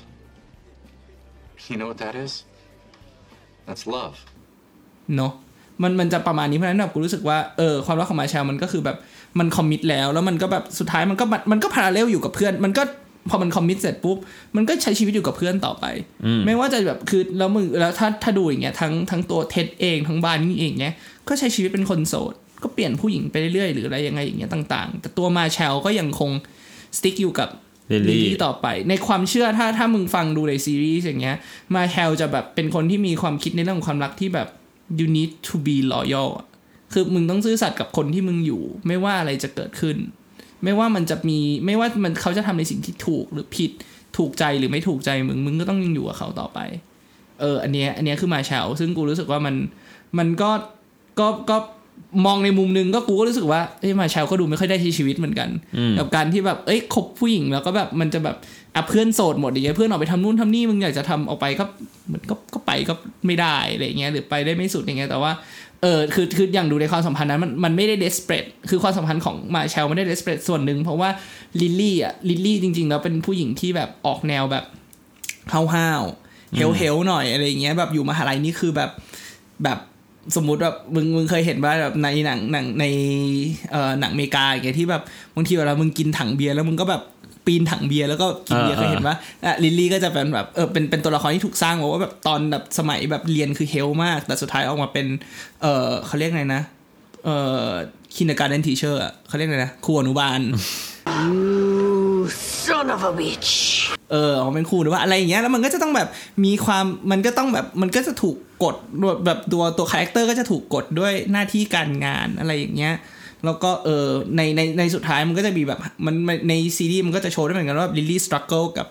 [1.70, 2.32] You know what that is?
[3.68, 4.16] That's love.
[5.16, 5.32] เนาะ
[5.84, 8.98] มันมันจะประมาณนี้เพราะฉะนั้นแบบกูรู้สึกว่าเออความรักของมาแชลมันก็คือแบบ
[9.40, 12.84] มันคอมมิตแล้ว แล้วมันก็แบบสุดท้ายมันก็มันก็พาราเลลอยู่กับเพื่อน มันก็
[13.30, 14.18] พอมันคอมมิตเสร็จปุ๊บ
[14.56, 15.86] มันก็ใช้ชีวิตอยู่กับเพื่อนต่อไป
[16.46, 20.96] ไม่ว่าจะแบบคือแล้วมึงแล้วถ้าถ้าดูอย่างเงี้ยทั้งทั้งตัวเท็ดเองทั้งบาร์นี่เองเนี้ย
[21.28, 26.32] ก็ใช้ชีวิตเป็นคนโสด ก็เปลี่ยนผู้หญิงไปเรื่อยๆหรืออะไรยังไงอย่างเงี้ยต่างๆ แต่ตัวมาแชลก็ยังคง
[26.98, 27.50] stick อยู่กับ
[27.92, 31.38] ลิลลี่ลิลลี่ต่อไป ในความเชื่อถ้าถ้ามึงฟังดูในซีรีส์อย่างเงี้ย
[31.76, 34.48] มาแชลจะแบบเป็นคนที่มีความคิดในเรื่องของความรักที่แบบ
[35.00, 36.48] you need to be loyal อะ
[36.94, 39.98] คือมึงต้องซื่อสัตย์กับคนที่มึงอยู่ ไม่ว่าอะไรจะเกิดขึ้น
[40.63, 43.72] ไม่ว่ามันจะมีไม่ว่ามันเขาจะทำในสิ่งที่ถูกหรือผิด
[44.17, 46.60] ถูกใจหรือไม่ถูกใจมึงมึงก็ต้องยังอยู่กับเขาต่อไป
[47.39, 49.56] เออ อันเนี้ยอันเนี้ยคือมาแชลซึ่งกูรู้สึกว่ามัน
[50.17, 50.50] มันก็
[51.20, 51.58] ก็ก็
[52.26, 55.50] มองในมุมนึงก็กูก็รู้สึกว่าเอ้ยมาแชลก็ดูไม่ค่อยได้ใช้ชีวิตเหมือนกัน
[56.00, 58.36] กับการที่แบบเอ้ยคบผู้หญิงแล้วก็แบบมันจะแบบ
[58.76, 61.65] อะเพื่อนโสดหมดอย่างเงี้ยเพื่อนออกไปทำนู่นทำนี่มึงอยากจะทำออกไปก็
[62.12, 62.93] มันก็ก็ ไปก็
[63.25, 65.32] ไม่ได้อะไรเงี้ยหรือไปได้ไม่สุดอย่างเงี้ยแต่ว่า
[65.82, 71.10] เออคือคืออย่างดูในความสัมพันธ์นั้นมันมันไม่ได้ desperate คือความสัมพันธ์ของมาแชลไม่ได้ desperate ส่วนหนึ่งเพราะว่า
[71.62, 74.65] ลิลลี่อะลิลลี่จริงๆแล้วเป็นผู้หญิงที่แบบออกแนวแบบ
[75.51, 78.91] ห้าวๆเฮ้วเฮ้วหน่อยอะไรเงี้ยแบบอยู่มหาลัยนี่คือแบบ
[79.63, 79.80] แบบ
[80.36, 82.86] สมมุติแบบมึงมึงเคยเห็นว่าแบบในหนังหนังใน
[83.71, 85.03] เอ่อหนังอเมริกาอย่างเงี้ยที่แบบ
[85.36, 87.01] บางทีเวลามึงกินถังเบียร์แล้วมึงก็แบบ
[87.48, 95.08] ปีนถังเบียร์แล้วก็กินเบียร์อ่าเคยเห็นว่าอะลิลลี่ก็จะเป็นแบบเออเป็นเป็นตัวละครที่ถูกสร้างมาว่าแบบตอนแบบสมัยแบบเรียนคือเฮ้วมาก แต่สุดท้ายออกมาเป็น
[95.62, 96.62] เออเขาเรียกไงนะ
[97.26, 97.30] เอ
[97.62, 97.66] อ
[98.15, 100.42] kindergarten teacher เขาเรียกไงนะครูอนุบาล
[102.66, 103.50] Son of a bitch.
[104.12, 106.08] เออออกมาเป็นครูหรือว่าอะไรอย่างเงี้ยแล้วมันก็จะต้องแบบ
[106.46, 108.76] มีความมันก็ต้องแบบมันก็จะถูกกด
[109.26, 112.96] แบบตัวตัวคาแรคเตอร์ก็จะถูกกดด้วยหน้าที่การงานอะไรอย่างเงี้ย
[113.45, 116.15] แล้วก็เออในในในสุดท้ายมันก็จะมีแบบมัน
[116.50, 118.88] ในซีรีส์มันก็จะโชว์ได้เหมือนกันว่าลิลลี่ struggle กับ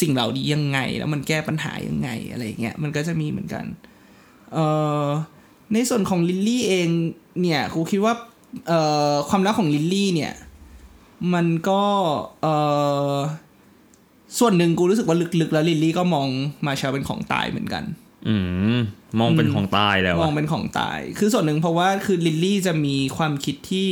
[0.00, 3.64] สิ่งเหล่านี้ยังไง แล้วมันแก้ปัญหายังไงอะไรเงี้ยมันก็จะมีเหมือนกัน
[4.52, 4.58] เอ
[5.04, 5.06] อ
[5.74, 6.88] ในส่วนของลิลลี่เอง
[7.40, 8.14] เนี่ยกูคิดว่า
[8.68, 8.80] เอ่
[9.12, 10.32] อความรักของลิลลี่เนี่ย
[11.34, 11.82] มันก็
[12.42, 12.46] เอ
[13.14, 13.16] อ
[14.38, 16.28] ส่วนหนึ่งกูรู้สึกว่าลึกๆ แล้วลิลลี่ก็มอง
[16.66, 17.84] มาแชลเป็นของตายเหมือนกัน
[18.28, 18.36] อื
[18.76, 18.78] ม
[19.20, 23.88] มองเป็นของตายแล้วมองเป็นของตาย คือส่วนหนึ่งเพราะว่าคือลิลลี่จะมีความคิดที่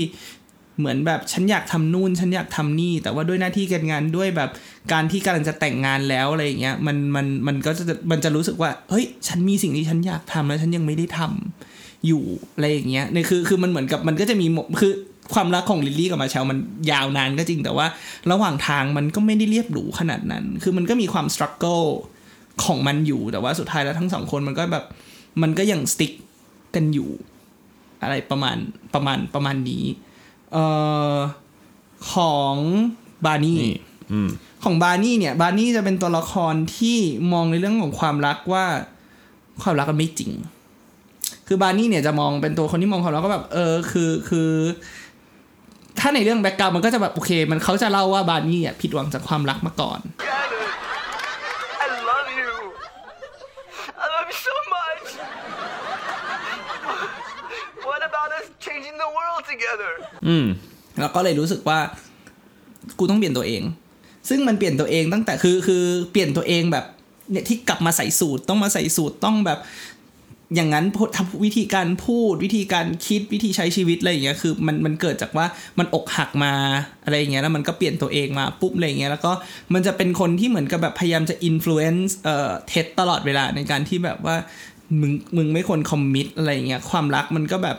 [0.79, 4.51] เหมือนแบบฉันอยากทำนู่นฉันอยากทำนี่ แต่ว่าด้วยหน้าที่การงานด้วยแบบ
[4.93, 12.23] การที่กำลังจะแต่งงานแล้วอะไรอย่างเงี้ยมันมันมันก็จะมันจะรู้สึกว่าเฮ้ย ฉันมีสิ่งที่ฉันอยากทำแล้วฉันยังไม่ได้ทำอยู่
[12.55, 14.47] อะไรอย่างเงี้ยเนี่ยคือคือมันเหมือนกับมันก็จะมี
[14.81, 14.93] คือ
[15.35, 16.59] ความรักของลิลลี่กับมาแชลมัน
[16.91, 17.87] ยาวนานก็จริงแต่ว่า
[18.31, 21.83] ระหว่างทางมันก็ไม่ได้เรียบหรูขนาดนั้น คือมันก็มีความสครัลเกิล
[22.65, 24.85] ของมันอยู่แต่ว่าสุดท้ายแล้วทั้งสองคนมันก็แบบ
[25.43, 26.13] มันก็ยังสติ๊ก
[26.75, 27.11] กันอยู่
[28.03, 28.57] อะไรประมาณ
[28.95, 29.85] ประมาณประมาณนี้
[30.53, 30.65] เอ่
[31.15, 31.17] อ
[32.13, 32.55] ของ
[33.27, 33.79] บานี่นี่
[34.13, 34.29] อืม
[34.65, 36.99] ของบานี่เนี่ย บานี่จะเป็นตัวละครที่
[37.33, 38.65] มองในเรื่องของความรักว่า
[39.63, 40.33] ความรักมันไม่จริง
[41.47, 44.51] คือบานี่เนี่ยจะมองเป็นตัวคนที่มองความรักก็แบบ เออ คือคือ
[45.99, 50.01] ถ้าในเรื่องแบ็กกราวมันก็จะแบบโอเค มันเขาจะเล่าว่าบานี่อะผิดหวังจากความรักมาก่อน
[51.85, 52.53] I love you.
[54.03, 55.05] I love you so much.
[57.89, 59.93] What about us changing the world together?
[60.27, 60.47] อืม
[61.01, 61.79] แล้วก็เลยรู้สึกว่า
[62.99, 63.63] กูต้องเปลี่ยนตัวเอง
[64.29, 66.85] ซึ่งมันเปลี่ยนตัวเองตั้งแต่คือคือเปลี่ยนตัวเองแบบ
[67.31, 69.59] เนี่ยที่กลับมาใส่สูตรต้องมาใส่สูตรต้องแบบ
[70.55, 75.47] อย่างนั้นพูดทำวิธีการพูดวิธีการคิดวิธีใช้ชีวิตอะไรอย่างเงี้ยคือมันมันเกิดจากว่า
[75.79, 76.53] มันอกหักมา
[77.05, 79.33] อะไรอย่างเงี้ยแล้วมันก็เปลี่ยนตัวเองมาปุ๊บอะไรอย่างเงี้ยแล้วก็
[79.75, 84.37] มันจะเป็นคนที่เหมือนกับแบบพยายามจะอิ f ฟเอนซ์เอ่อเท็ตลอดเวลาในการที่แบบว่า
[85.01, 87.77] มึงมึงไม่ควร commit อะไรอย่างเงี้ยความรักมันก็แบบ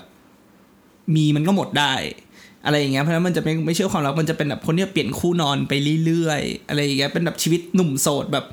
[1.16, 1.94] มีมันก็หมดได้
[2.66, 5.74] อะไรอย่างเงี้ยเพราะฉะนั้นมันจะไม่ไม่เชื่อความรักมันจะเป็นแบบคนที่เปลี่ยนคู่นอนไป
[6.06, 8.46] เรื่อยๆอะไรอย่างเงี้ยเป็นแบบชีวิตหนุ่มโสดแบบ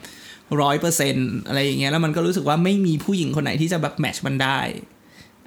[0.61, 1.17] ร้อยเปอร์เซ็น
[1.47, 4.61] อะไรอย่างเงี้ยแล้วมันก็รู้สึกว่าไม่มีผู้หญิงคนไหนที่จะแบบแมทช์มันได้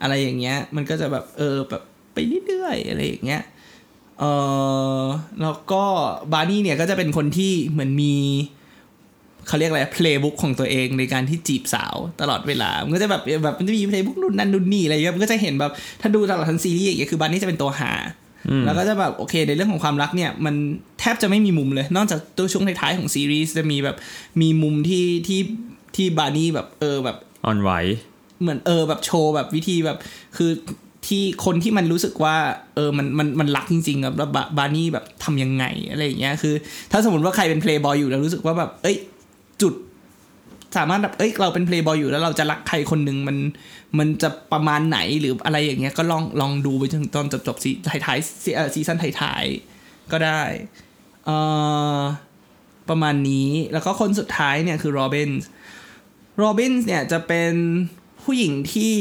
[0.02, 1.82] อะไรอย่างเงี้ย มันก็จะแบบเออแบบ
[2.14, 3.44] ไปเรื่อยๆอะไรอย่างเงี้ย
[4.20, 4.24] เอ
[5.02, 5.04] อ
[5.42, 5.84] แล้วก็
[6.34, 8.16] บาร์นี่เนี่ยก็จะเป็นคนที่เหมือนมี
[9.50, 17.92] เขาเรียกอะไรเพลย์บุ๊กของตัวเองในการที่จีบสาวตลอดเวลา มันก็จะแบบแบบมันจะมี playbook นู่นนั่นนู่นนี่อะไรเงี้ยมันก็จะเห็นแบบถ้าดูตลอดทั้งซีรีส์อย่างเงี้ยคือบาร์นี่จะเป็นตัวหา
[18.66, 20.56] แล้วก็จะแบบโอเคในเรื่องของความรักเนี่ยมัน
[21.00, 23.98] แทบจะไม่มีมุมเลย นอกจากตัวช่วงท้ายๆของซีรีส์จะมีแบบ
[24.42, 25.40] มีมุมที่ที่
[25.96, 27.72] ที่บาร์นี่แบบเออแบบอ่อนไหว
[28.42, 29.98] เหมือนเออแบบโชว์แบบวิธีแบบ
[30.38, 30.52] คือ
[31.08, 32.36] ที่คนที่มันรู้สึกว่า
[32.76, 36.54] เออมันมันมันรักจริงๆอะแล้วบาบาร์นี่แบบทำยังไงอะไรอย่างเงี้ยคือ
[36.92, 38.98] ถ้าสมมติว่าใครเป็นเพลย์บอยอยู่แล้วรู้สึกว่าแบบเอ้ย
[39.62, 39.74] จุด
[40.78, 43.38] สามารถแบบเอ้ยเราเป็นเพลย์บอยอยู่แล้วเราจะรักใครคนหนึ่งมัน
[43.98, 50.42] มันจะประมาณไหนหรืออะไรอย่างเงี้ยก็ลองลองดูไปจนตอนจบจบซีท้ายท้ายซีเอ่อซีซั่นท้ายๆก็ได้
[51.26, 51.38] เอ่
[51.98, 52.00] อ
[52.90, 55.48] ประมาณนี้แล้วก็คนสุดท้ายเนี่ยคือโรบินส์
[56.38, 57.54] โรบินส์เนี่ยจะเป็น
[58.24, 58.94] ผู้หญิงที่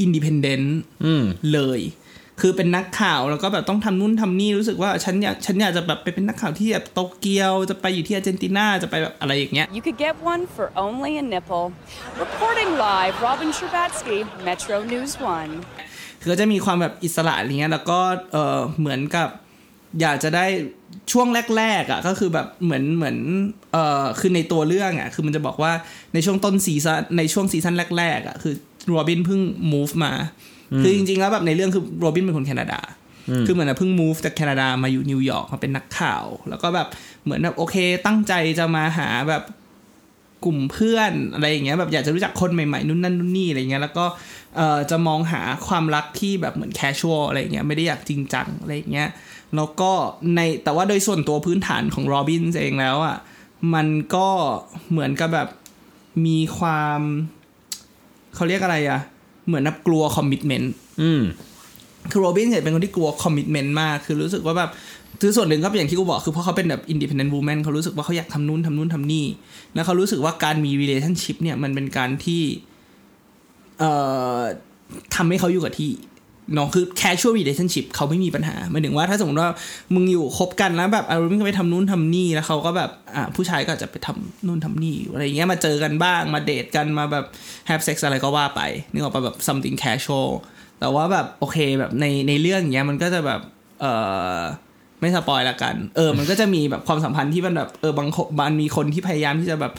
[0.00, 1.80] independent อืมเลย
[2.40, 11.66] คือเป็นนักข่าวแล้วก็แบบต้องทำนู่นทำนี่รู้สึกว่าฉันอยากฉันอยากจะแบบไปเป็นนักข่าวที่แบบโตเกียวจะไปอยู่ที่อาร์เจนตินาจะไปแบบอะไรอย่างเงี้ย You could get one for only a nickel.
[12.24, 14.18] Reporting live, Robin Sherbatsky,
[14.48, 15.12] Metro News
[15.60, 16.20] 1.
[16.20, 18.00] คือก็จะมีความแบบอิสระอะไรเงี้ยแล้วก็
[18.32, 19.28] เออเหมือนกับ
[20.00, 20.46] อยากจะได้
[21.12, 23.16] ช่วงแรกๆอะก็คือแบบเหมือนเหมือน
[23.72, 25.72] เออคือในตัวเรื่องอะคือมันจะบอกว่า
[26.14, 28.54] ในช่วงต้นซีซันในช่วงซีซันแรกๆอะคือ
[28.86, 29.40] โรบินเพิ่ง
[29.72, 30.12] move มา
[30.80, 32.80] คือจริงๆแล้วแบบในเรื่องคือโรบินเป็นคนแคนาดา
[33.46, 36.88] คือเหมือนแบบเพิ่ง move จากแคนาดามาอยู่นิวยอร์กมาเป็นนักข่าว แล้วก็แบบ
[37.24, 39.42] เหมือนแบบโอเค ตั้งใจจะมาหาแบบ
[40.44, 44.04] กลุ่มเพื่อนอะไรอย่างเงี้ยแบบอยากจะรู้จักคนใหม่ๆนู่นนั่นนู่นนี่อะไรเงี้ยแล้วก็
[44.56, 49.08] เอ่อจะมองหาความรักที่แบบเหมือน casual อะไรเงี้ยไม่ได้อยากจริงจังอะไรเงี้ย
[49.56, 49.92] แล้วก็
[50.36, 53.16] ในแต่ว่าโดยส่วนตัวพื้นฐานของโรบินเองแล้วอะ
[53.74, 54.28] มันก็
[54.90, 55.48] เหมือนกับแบบ
[56.26, 57.00] มีความ
[58.34, 59.00] เขาเรียกอะไรอะ
[59.46, 61.22] เหมือนแบบกลัว commitment อืม
[62.10, 64.70] คือโรบินเนี่ยเป็นคนที่กลัว commitment มาก คือรู้สึกว่าแบบ
[65.20, 69.26] คือส่วนหนึ่งก็อย่างที่กูบอกคือเพราะเขาเป็นแบบอินดิพ n เ e นต์ w ูแมนเขารู้สึกว่าเขาอยากทำนู่นทำนู่นทำนี่
[69.74, 72.42] แล้วเขารู้สึกว่าการมี relationship เนี่ยมันเป็นการที่
[73.78, 73.90] เอ่
[74.38, 74.40] อ
[75.14, 79.50] ทำให้เขาอยู่กับที่เนาะคือ casual relationship เขาไม่มีปัญหาหมายถึงว่าถ้าสมมติว่า
[79.94, 87.24] มึงอยู่คบกันแล้วแบบอารมณ์ก็ไปทำนู่นทำนี่แล้วเขาก็แบบอ่าผู้ชายก็อาจจะไปทำนู่นทำนี่อะไรอย่างเงี้ยมาเจอกันบ้างมาเดทกันมาแบบ
[87.68, 88.60] have sex อะไรก็ว่าไป
[88.92, 90.28] นึกออกปะแบบ something casual
[90.80, 93.40] แต่ว่าแบบโอเคแบบในในเรื่องอย่างเงี้ยมันก็จะแบบ
[93.80, 93.86] เอ
[94.38, 94.40] อ
[95.00, 99.72] ไม่สปอยละกัน เออ มันก็จะมีแบบความสัมพันธ์ที่มันแบบเออบางคนมันมีคนที่พยายามที่จะแบบ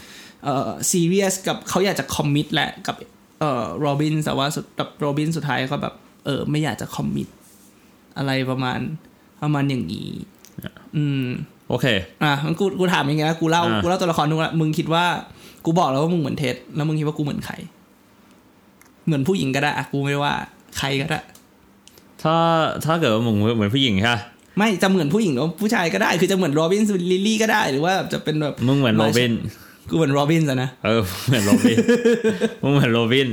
[0.43, 2.95] เออซีเรียสกับเขาอยากจะ commit แหละกับ
[3.39, 5.93] เออโรบินแต่ว่าสุดแบบโรบินสุดท้ายก็แบบ
[6.25, 7.27] เออ ไม่อยากจะ commit
[8.17, 8.79] อะไรประมาณ
[9.41, 10.09] ประมาณอย่างนี้
[10.95, 11.23] อืม
[11.69, 11.85] โอเค
[12.23, 15.05] อะงั้นกูกูถามอย่างเงี้ยนะกูเล่าอ่ากูเล่าตัวละครทุกละมึงคิดว่า
[15.65, 17.55] กูบอกแล้วว่ามึงเหมือนเท็ดแล้วมึงคิดว่ากูเหมือนใคร
[19.05, 20.33] เหมือนผู้หญิงก็ได้อะกูไม่ว่า
[20.77, 21.19] ใครก็ได้
[22.23, 22.35] ถ้า
[22.85, 24.21] ถ้าเกิดว่ามึงเหมือนผู้หญิงใช่ปะ
[24.57, 26.81] ไม่จะเหมือนผู้หญิงหรือผู้ชายก็ได้ คือจะเหมือนโรบิน
[27.11, 29.31] ลิลลี่ก็ได้หรือว่าจะเป็นแบบมึงเหมือนโรบิน
[29.89, 31.77] กูเหมือนโรบินอะนะเออเหมือนโรบิน
[32.63, 33.29] มึงเหมือนโรบิน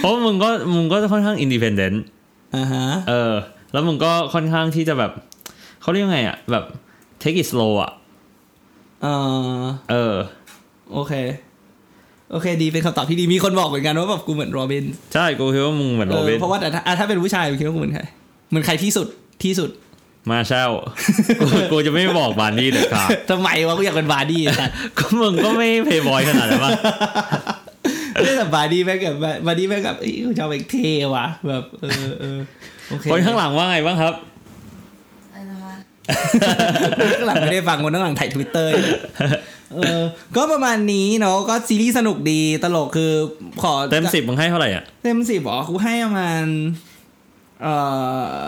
[0.00, 2.02] เพราะมึงก็มึงก็ค่อนข้าง independent
[2.56, 3.34] อ่าฮะเออ
[3.72, 5.12] แล้วมึงก็ค่อนข้างที่จะแบบ
[5.82, 6.64] เขาเรียกยังไงอะ แบบ
[7.22, 7.92] take it slow อะ
[9.02, 9.06] เอ
[9.60, 10.14] อเออ
[10.92, 11.12] โอเค
[12.30, 14.84] โอเค ดีเป็นคำตอบที่ดีมีคนบอกเหมือนกันว่าแบบกูเหมือนโรบิน
[15.14, 18.02] ใช่กูคิดว่ามึงเหมือนเออโรบินเพราะว่าแต่ถ้าอะถ้าเป็นผู้ชายมึงคิดว่ากูเหมือนใคร
[18.50, 19.06] เหมือนใครที่สุด
[19.44, 19.70] ที่สุด
[20.30, 20.64] มาเช่า
[21.40, 26.70] กูกูจะไม่บอกบาร์นี่เด็ดขาดทำไมวะกูอยากเป็นบาร์นี่สัตว์ก็มึงก็ไม่เพลย์บอยขนาดนั้นปะ
[28.22, 32.38] เรื่องแบบบาร์นี่แม่งแบบบาร์นี่แม่งแบบเอ้ยกูชอบแบบเท่ว่ะแบบเออเออ
[32.88, 34.14] โอเคคนข้างหลังว่าไงบ้างครับ
[37.16, 38.72] ข้างหลังไม่ได้ฟังคนข้างหลังถ่ายทวิตเตอร์
[39.74, 40.00] เออ
[40.36, 43.12] ก็ประมาณนี้เนาะก็ซีรีส์สนุกดีตลกคือ
[43.62, 46.44] ขอเต็มสิบมึงให้เท่าไหร่อะเต็มสิบเหรอกูให้ประมาณ
[47.62, 47.74] เอ่
[48.44, 48.46] อ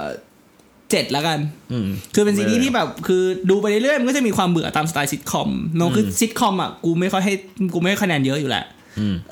[0.90, 1.38] เจ็ดแล้วกัน
[1.72, 7.34] อืมคือเป็นซีรีส์ที่แบบ คือดูไปเรื่อยๆมันก็จะมีความเบื่อตามสไตล์ซิทคอมเนอะคือซิทคอมอะกูไม่ค่อยให้
[7.74, 8.81] กูไม่ให้คะแนนเยอะอยู่แหละอืม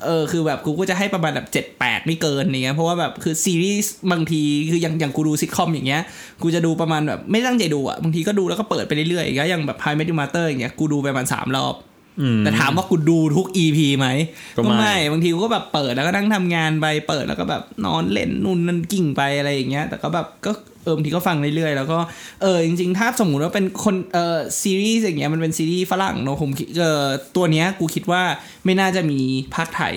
[0.03, 6.01] เออคือแบบกูก็จะให้ประมาณแบบเจ็ดแปดไม่เกินอย่างเงี้ยเพราะว่าแบบคือซีรีส์บางทีคืออย่างอย่างกูดูซิทคอมอย่างเงี้ย
[6.43, 11.75] กูจะดูประมาณแบบไม่ตั้งใจดูอะบางทีก็ดูแล้วก็เปิดไปเรื่อยๆอย่างเงี้ยอย่างแบบ High Met Your Mother อย่างเงี้ยกูดูไปประมาณสามรอบ
[12.21, 14.07] อืมแต่ถามว่ากูดูทุก EP ไหม
[14.55, 20.51] ก็ไม่บางทีกูก็แบบเปิดแล้วก็นั่งทำงานไปเปิดแล้วก็แบบนอนเล่นนู่นนั่นกิ่งไปอะไรอย่างเงี้ย แต่ก็แบบก็
[20.83, 21.97] เออบางทีก็ฟังเรื่อยๆ แล้วก็
[22.41, 28.21] เออจริงๆ ถ้าสมมุติว่าเป็นคนเออซีรีส์อย่างเงี้ยมันเป็นซีรีส์ฝรั่งเนาะผมเออตัวเนี้ยกูคิดว่า
[28.65, 29.19] ไม่น่าจะมี
[29.55, 29.95] ภาคไทย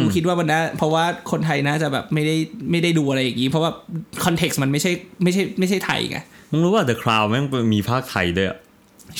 [0.00, 2.36] กูคิดว่ามันนะเพราะว่าคนไทยน่าจะแบบไม่ได้
[2.70, 3.70] ไม่ได้ดูอะไรอย่างงี้ เพราะว่า
[4.24, 6.18] context มันไม่ใช่ไม่ใช่ไม่ใช่ไทยไง
[6.50, 8.58] มึงรู้ว่า The Crown แม่งมีภาคไทยด้วยอะ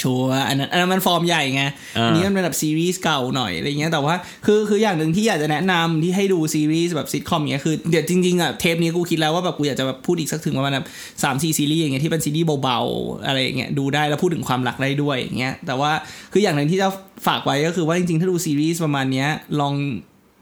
[0.03, 1.63] ชัวร์อันนั้นอันนั้นมันฟอร์มใหญ่ไง
[1.97, 4.15] อ่าอันนี้มันเป็นแบบซีรีส์เก่าหน่อยอะไรเงี้ยแต่ว่า
[4.47, 10.87] คือคืออย่างหนึ่งที่อยากจะแนะนำที่ให้ดูซีรีส์แบบซิทคอมเนี้ยคือเดี๋ยวจริงๆอะเทปนี้กูคิดแล้วว่าแบบกูอยากจะแบบพูดอีกสักถึงประมาณแบบ
[11.23, 15.93] สามสี่ซีรีส์อย่างเงี้ยที่เป็นซีรีส์เบาๆอะไรอย่างเงี้ยดูได้แล้วพูดถึงความรักได้ด้วยอย่างเงี้ยแต่ว่า
[16.33, 16.89] คืออย่างหนึ่งที่จะ
[17.27, 19.29] ฝากไว้ก็คือว่าจริงๆถ้าดูซีรีส์ประมาณเนี้ย
[19.61, 19.75] ลอง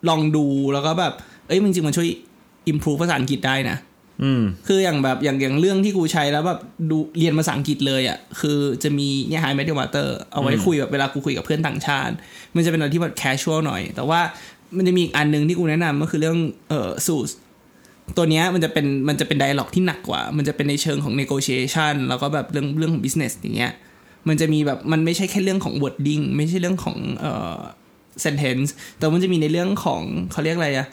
[0.09, 1.13] ลองดูแล้วก็แบบ
[1.47, 2.09] เอ้ยจริงๆมันช่วย
[2.73, 3.92] improve ภาษาอังกฤษได้นะอืม
[4.69, 12.15] คืออย่างแบบอย่างอย่างเรื่องที่กูใช้แล้วแบบดูเรียนภาษาอังกฤษเลยอะคือจะมีเนี่ย High Met Your Mother เอาไว้คุยแบบเวลากูคุยกับเพื่อนต่างชาติ
[12.55, 14.21] มันจะเป็นอะไรที่แบบ casual หน่อย แต่ว่า
[14.77, 17.31] มันจะมีอีกอันหนึ่งที่กูแนะนำก็คือเรื่องเอ่อสูส
[18.17, 23.73] ตัวเนี้ยมันจะเป็นมันจะเป็น dialog ที่หนักกว่า มันจะเป็นในเชิงของ negotiation แล้วก็แบบเรื่องเรื่องของ business อย่างเงี้ย
[24.29, 27.59] มันจะมีแบบมันไม่ใช่แค่เรื่องของ wording ไม่ใช่เรื่องของเอ่อ
[28.25, 30.87] sentence แต่มันจะมีในเรื่องของเขาเรียกอะไรอะ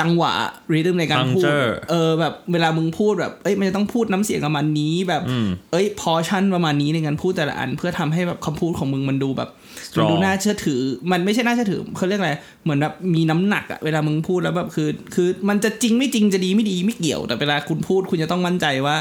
[0.00, 0.32] จังหวะ
[0.72, 9.50] รีทึมในการพูด Puncture เออแบบเวลามึงพูดแบบ เอ้ยมันจะต้องพูดน้ำเสียงประมาณนี้แบบอืมเอ้ยพอชั่นประมาณนี้ในการพูดแต่ละอัน เพื่อทำให้แบบคำพูดของมึงมันดูแบบ
[9.86, 10.80] Strong มันดูน่าเชื่อถือ
[11.12, 12.32] มันไม่ใช่น่าเชื่อถือเขาเรียกอะไร
[12.64, 18.96] เหมือนแบบมีน้ำหนักอะเวลามึงพูดแล้วแบบคือ คือมันจะจริงไม่จริงจะดีไม่ดีไม่เกี่ยว แต่เวลาคุณพูดคุณจะต้องมั่นใจว่า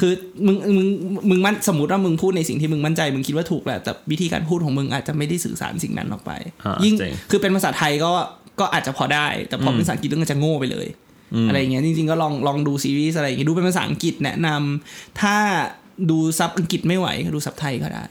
[0.00, 0.12] คือ
[0.46, 0.86] มึงมึง
[1.30, 6.32] มึงมั่นสมมติว่ามึงพูดในสิ่งที่มึงมั่นใจมึงคิดว่าถูกแหละแต่วิธีการพูดของมึงอาจจะไม่ได้สื่อสารสิ่งนั้นออกไป
[6.64, 8.12] อ่ายิ่งเจ๋งคือเป็นภาษาไทยก็
[8.60, 10.86] ก็อาจจะพอได้ แต่พอเป็นภาษาอังกฤษเรื่องจะโง่ไปเลย
[11.48, 15.36] อะไรอย่างเงี้ยจริงๆก็ลองลองดูซีรีส์อะไรอย่างเงี้ยดูเป็นภาษาอังกฤษแนะนำถ้า
[16.10, 18.04] ดูซับอังกฤษไม่ไหวก็ดูซับไทยก็ได้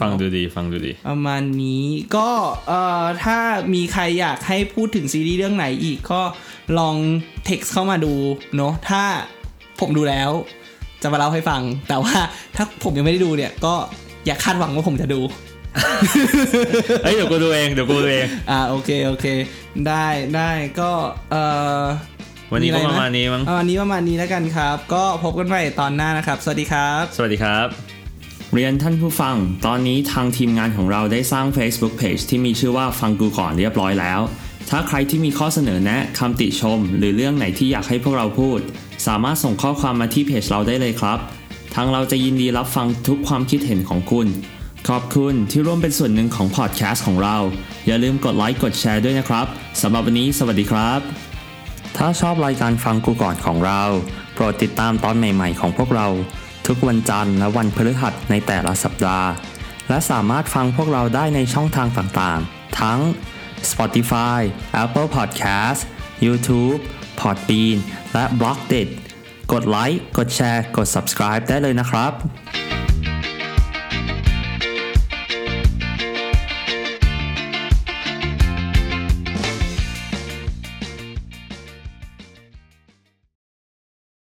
[0.00, 2.30] ฟังดูดีฟังดูดี ประมาณนี้ก็
[2.68, 3.38] เอ่อถ้า
[3.74, 6.22] มีใครอยากให้พูดถึงซีรีส์เรื่องไหนอีกก็
[6.78, 6.96] ลอง
[7.44, 8.14] เท็กซ์เข้ามาดู
[8.56, 9.02] เนาะถ้า
[9.80, 10.30] ผมดูแล้ว
[11.02, 12.14] จะมาเล่าให้ฟัง แต่ว่า
[12.56, 13.74] ถ้าผมยังไม่ได้ดูเนี่ยก็
[14.26, 15.20] อย่าคาดหวังว่าผมจะดู
[17.02, 19.26] เอ้ยเดี๋ยวกูดูเองเดี๋ยวกูดูเอง อ่าโอเคโอเค
[19.88, 20.06] ได้
[20.36, 20.90] ได้ก็
[21.30, 21.42] เอ่
[21.80, 21.82] อ
[22.52, 27.66] วันนี้ก็อไไหประมาณนี้มั้งอ่วันนี้ประมาณนี้แล้วกันครับ ก็พบกันใหม่ตอนหน้านะครับ สวัสดีครับ สวัสดีครับ
[28.54, 34.20] เรียนท่านผู้ฟัง ตอนนี้ทางทีมงานของเราได้สร้าง Facebook Page ที่มีชื่อว่าฟังกูก่อนเรียบร้อยแล้ว
[34.70, 38.58] ถ้าใครที่มีข้อเสนอแนะคำติชม หรือเรื่องไหนที่อยากให้พวกเราพูด
[39.06, 41.18] สามารถส่งข้อความมาที่เพจเราได้เลยครับ
[41.74, 44.26] ทางเราจะยินดีรับฟังทุกความคิดเห็นของคุณ
[44.90, 47.36] ขอบคุณที่ร่วมเป็นส่วนหนึ่งของพอดแคสต์ของเรา
[47.86, 49.46] อย่าลืมกดไลค์กดแชร์ด้วยนะครับ
[49.82, 51.00] สำหรับวันนี้สวัสดีครับ
[51.96, 53.82] ถ้าชอบรายการฟังกูก่อนของเรา
[54.34, 56.08] โปรดติดตามตอนใหม่ ๆ ของพวกเรา
[56.66, 59.28] ทุกวันจันทร์และวันพฤหัสในแต่ละสัปดาห์
[59.88, 62.98] และสามารถฟังพวกเราได้ในช่องทางต่างๆ ทั้ง
[63.70, 64.38] Spotify,
[64.82, 65.80] Apple Podcast,
[66.26, 66.80] YouTube,
[67.20, 67.78] Podbean
[68.12, 68.88] และ b l o g d i t
[69.52, 72.73] กดไลค์ กดแชร์ กด subscribe ได้เลยนะครับ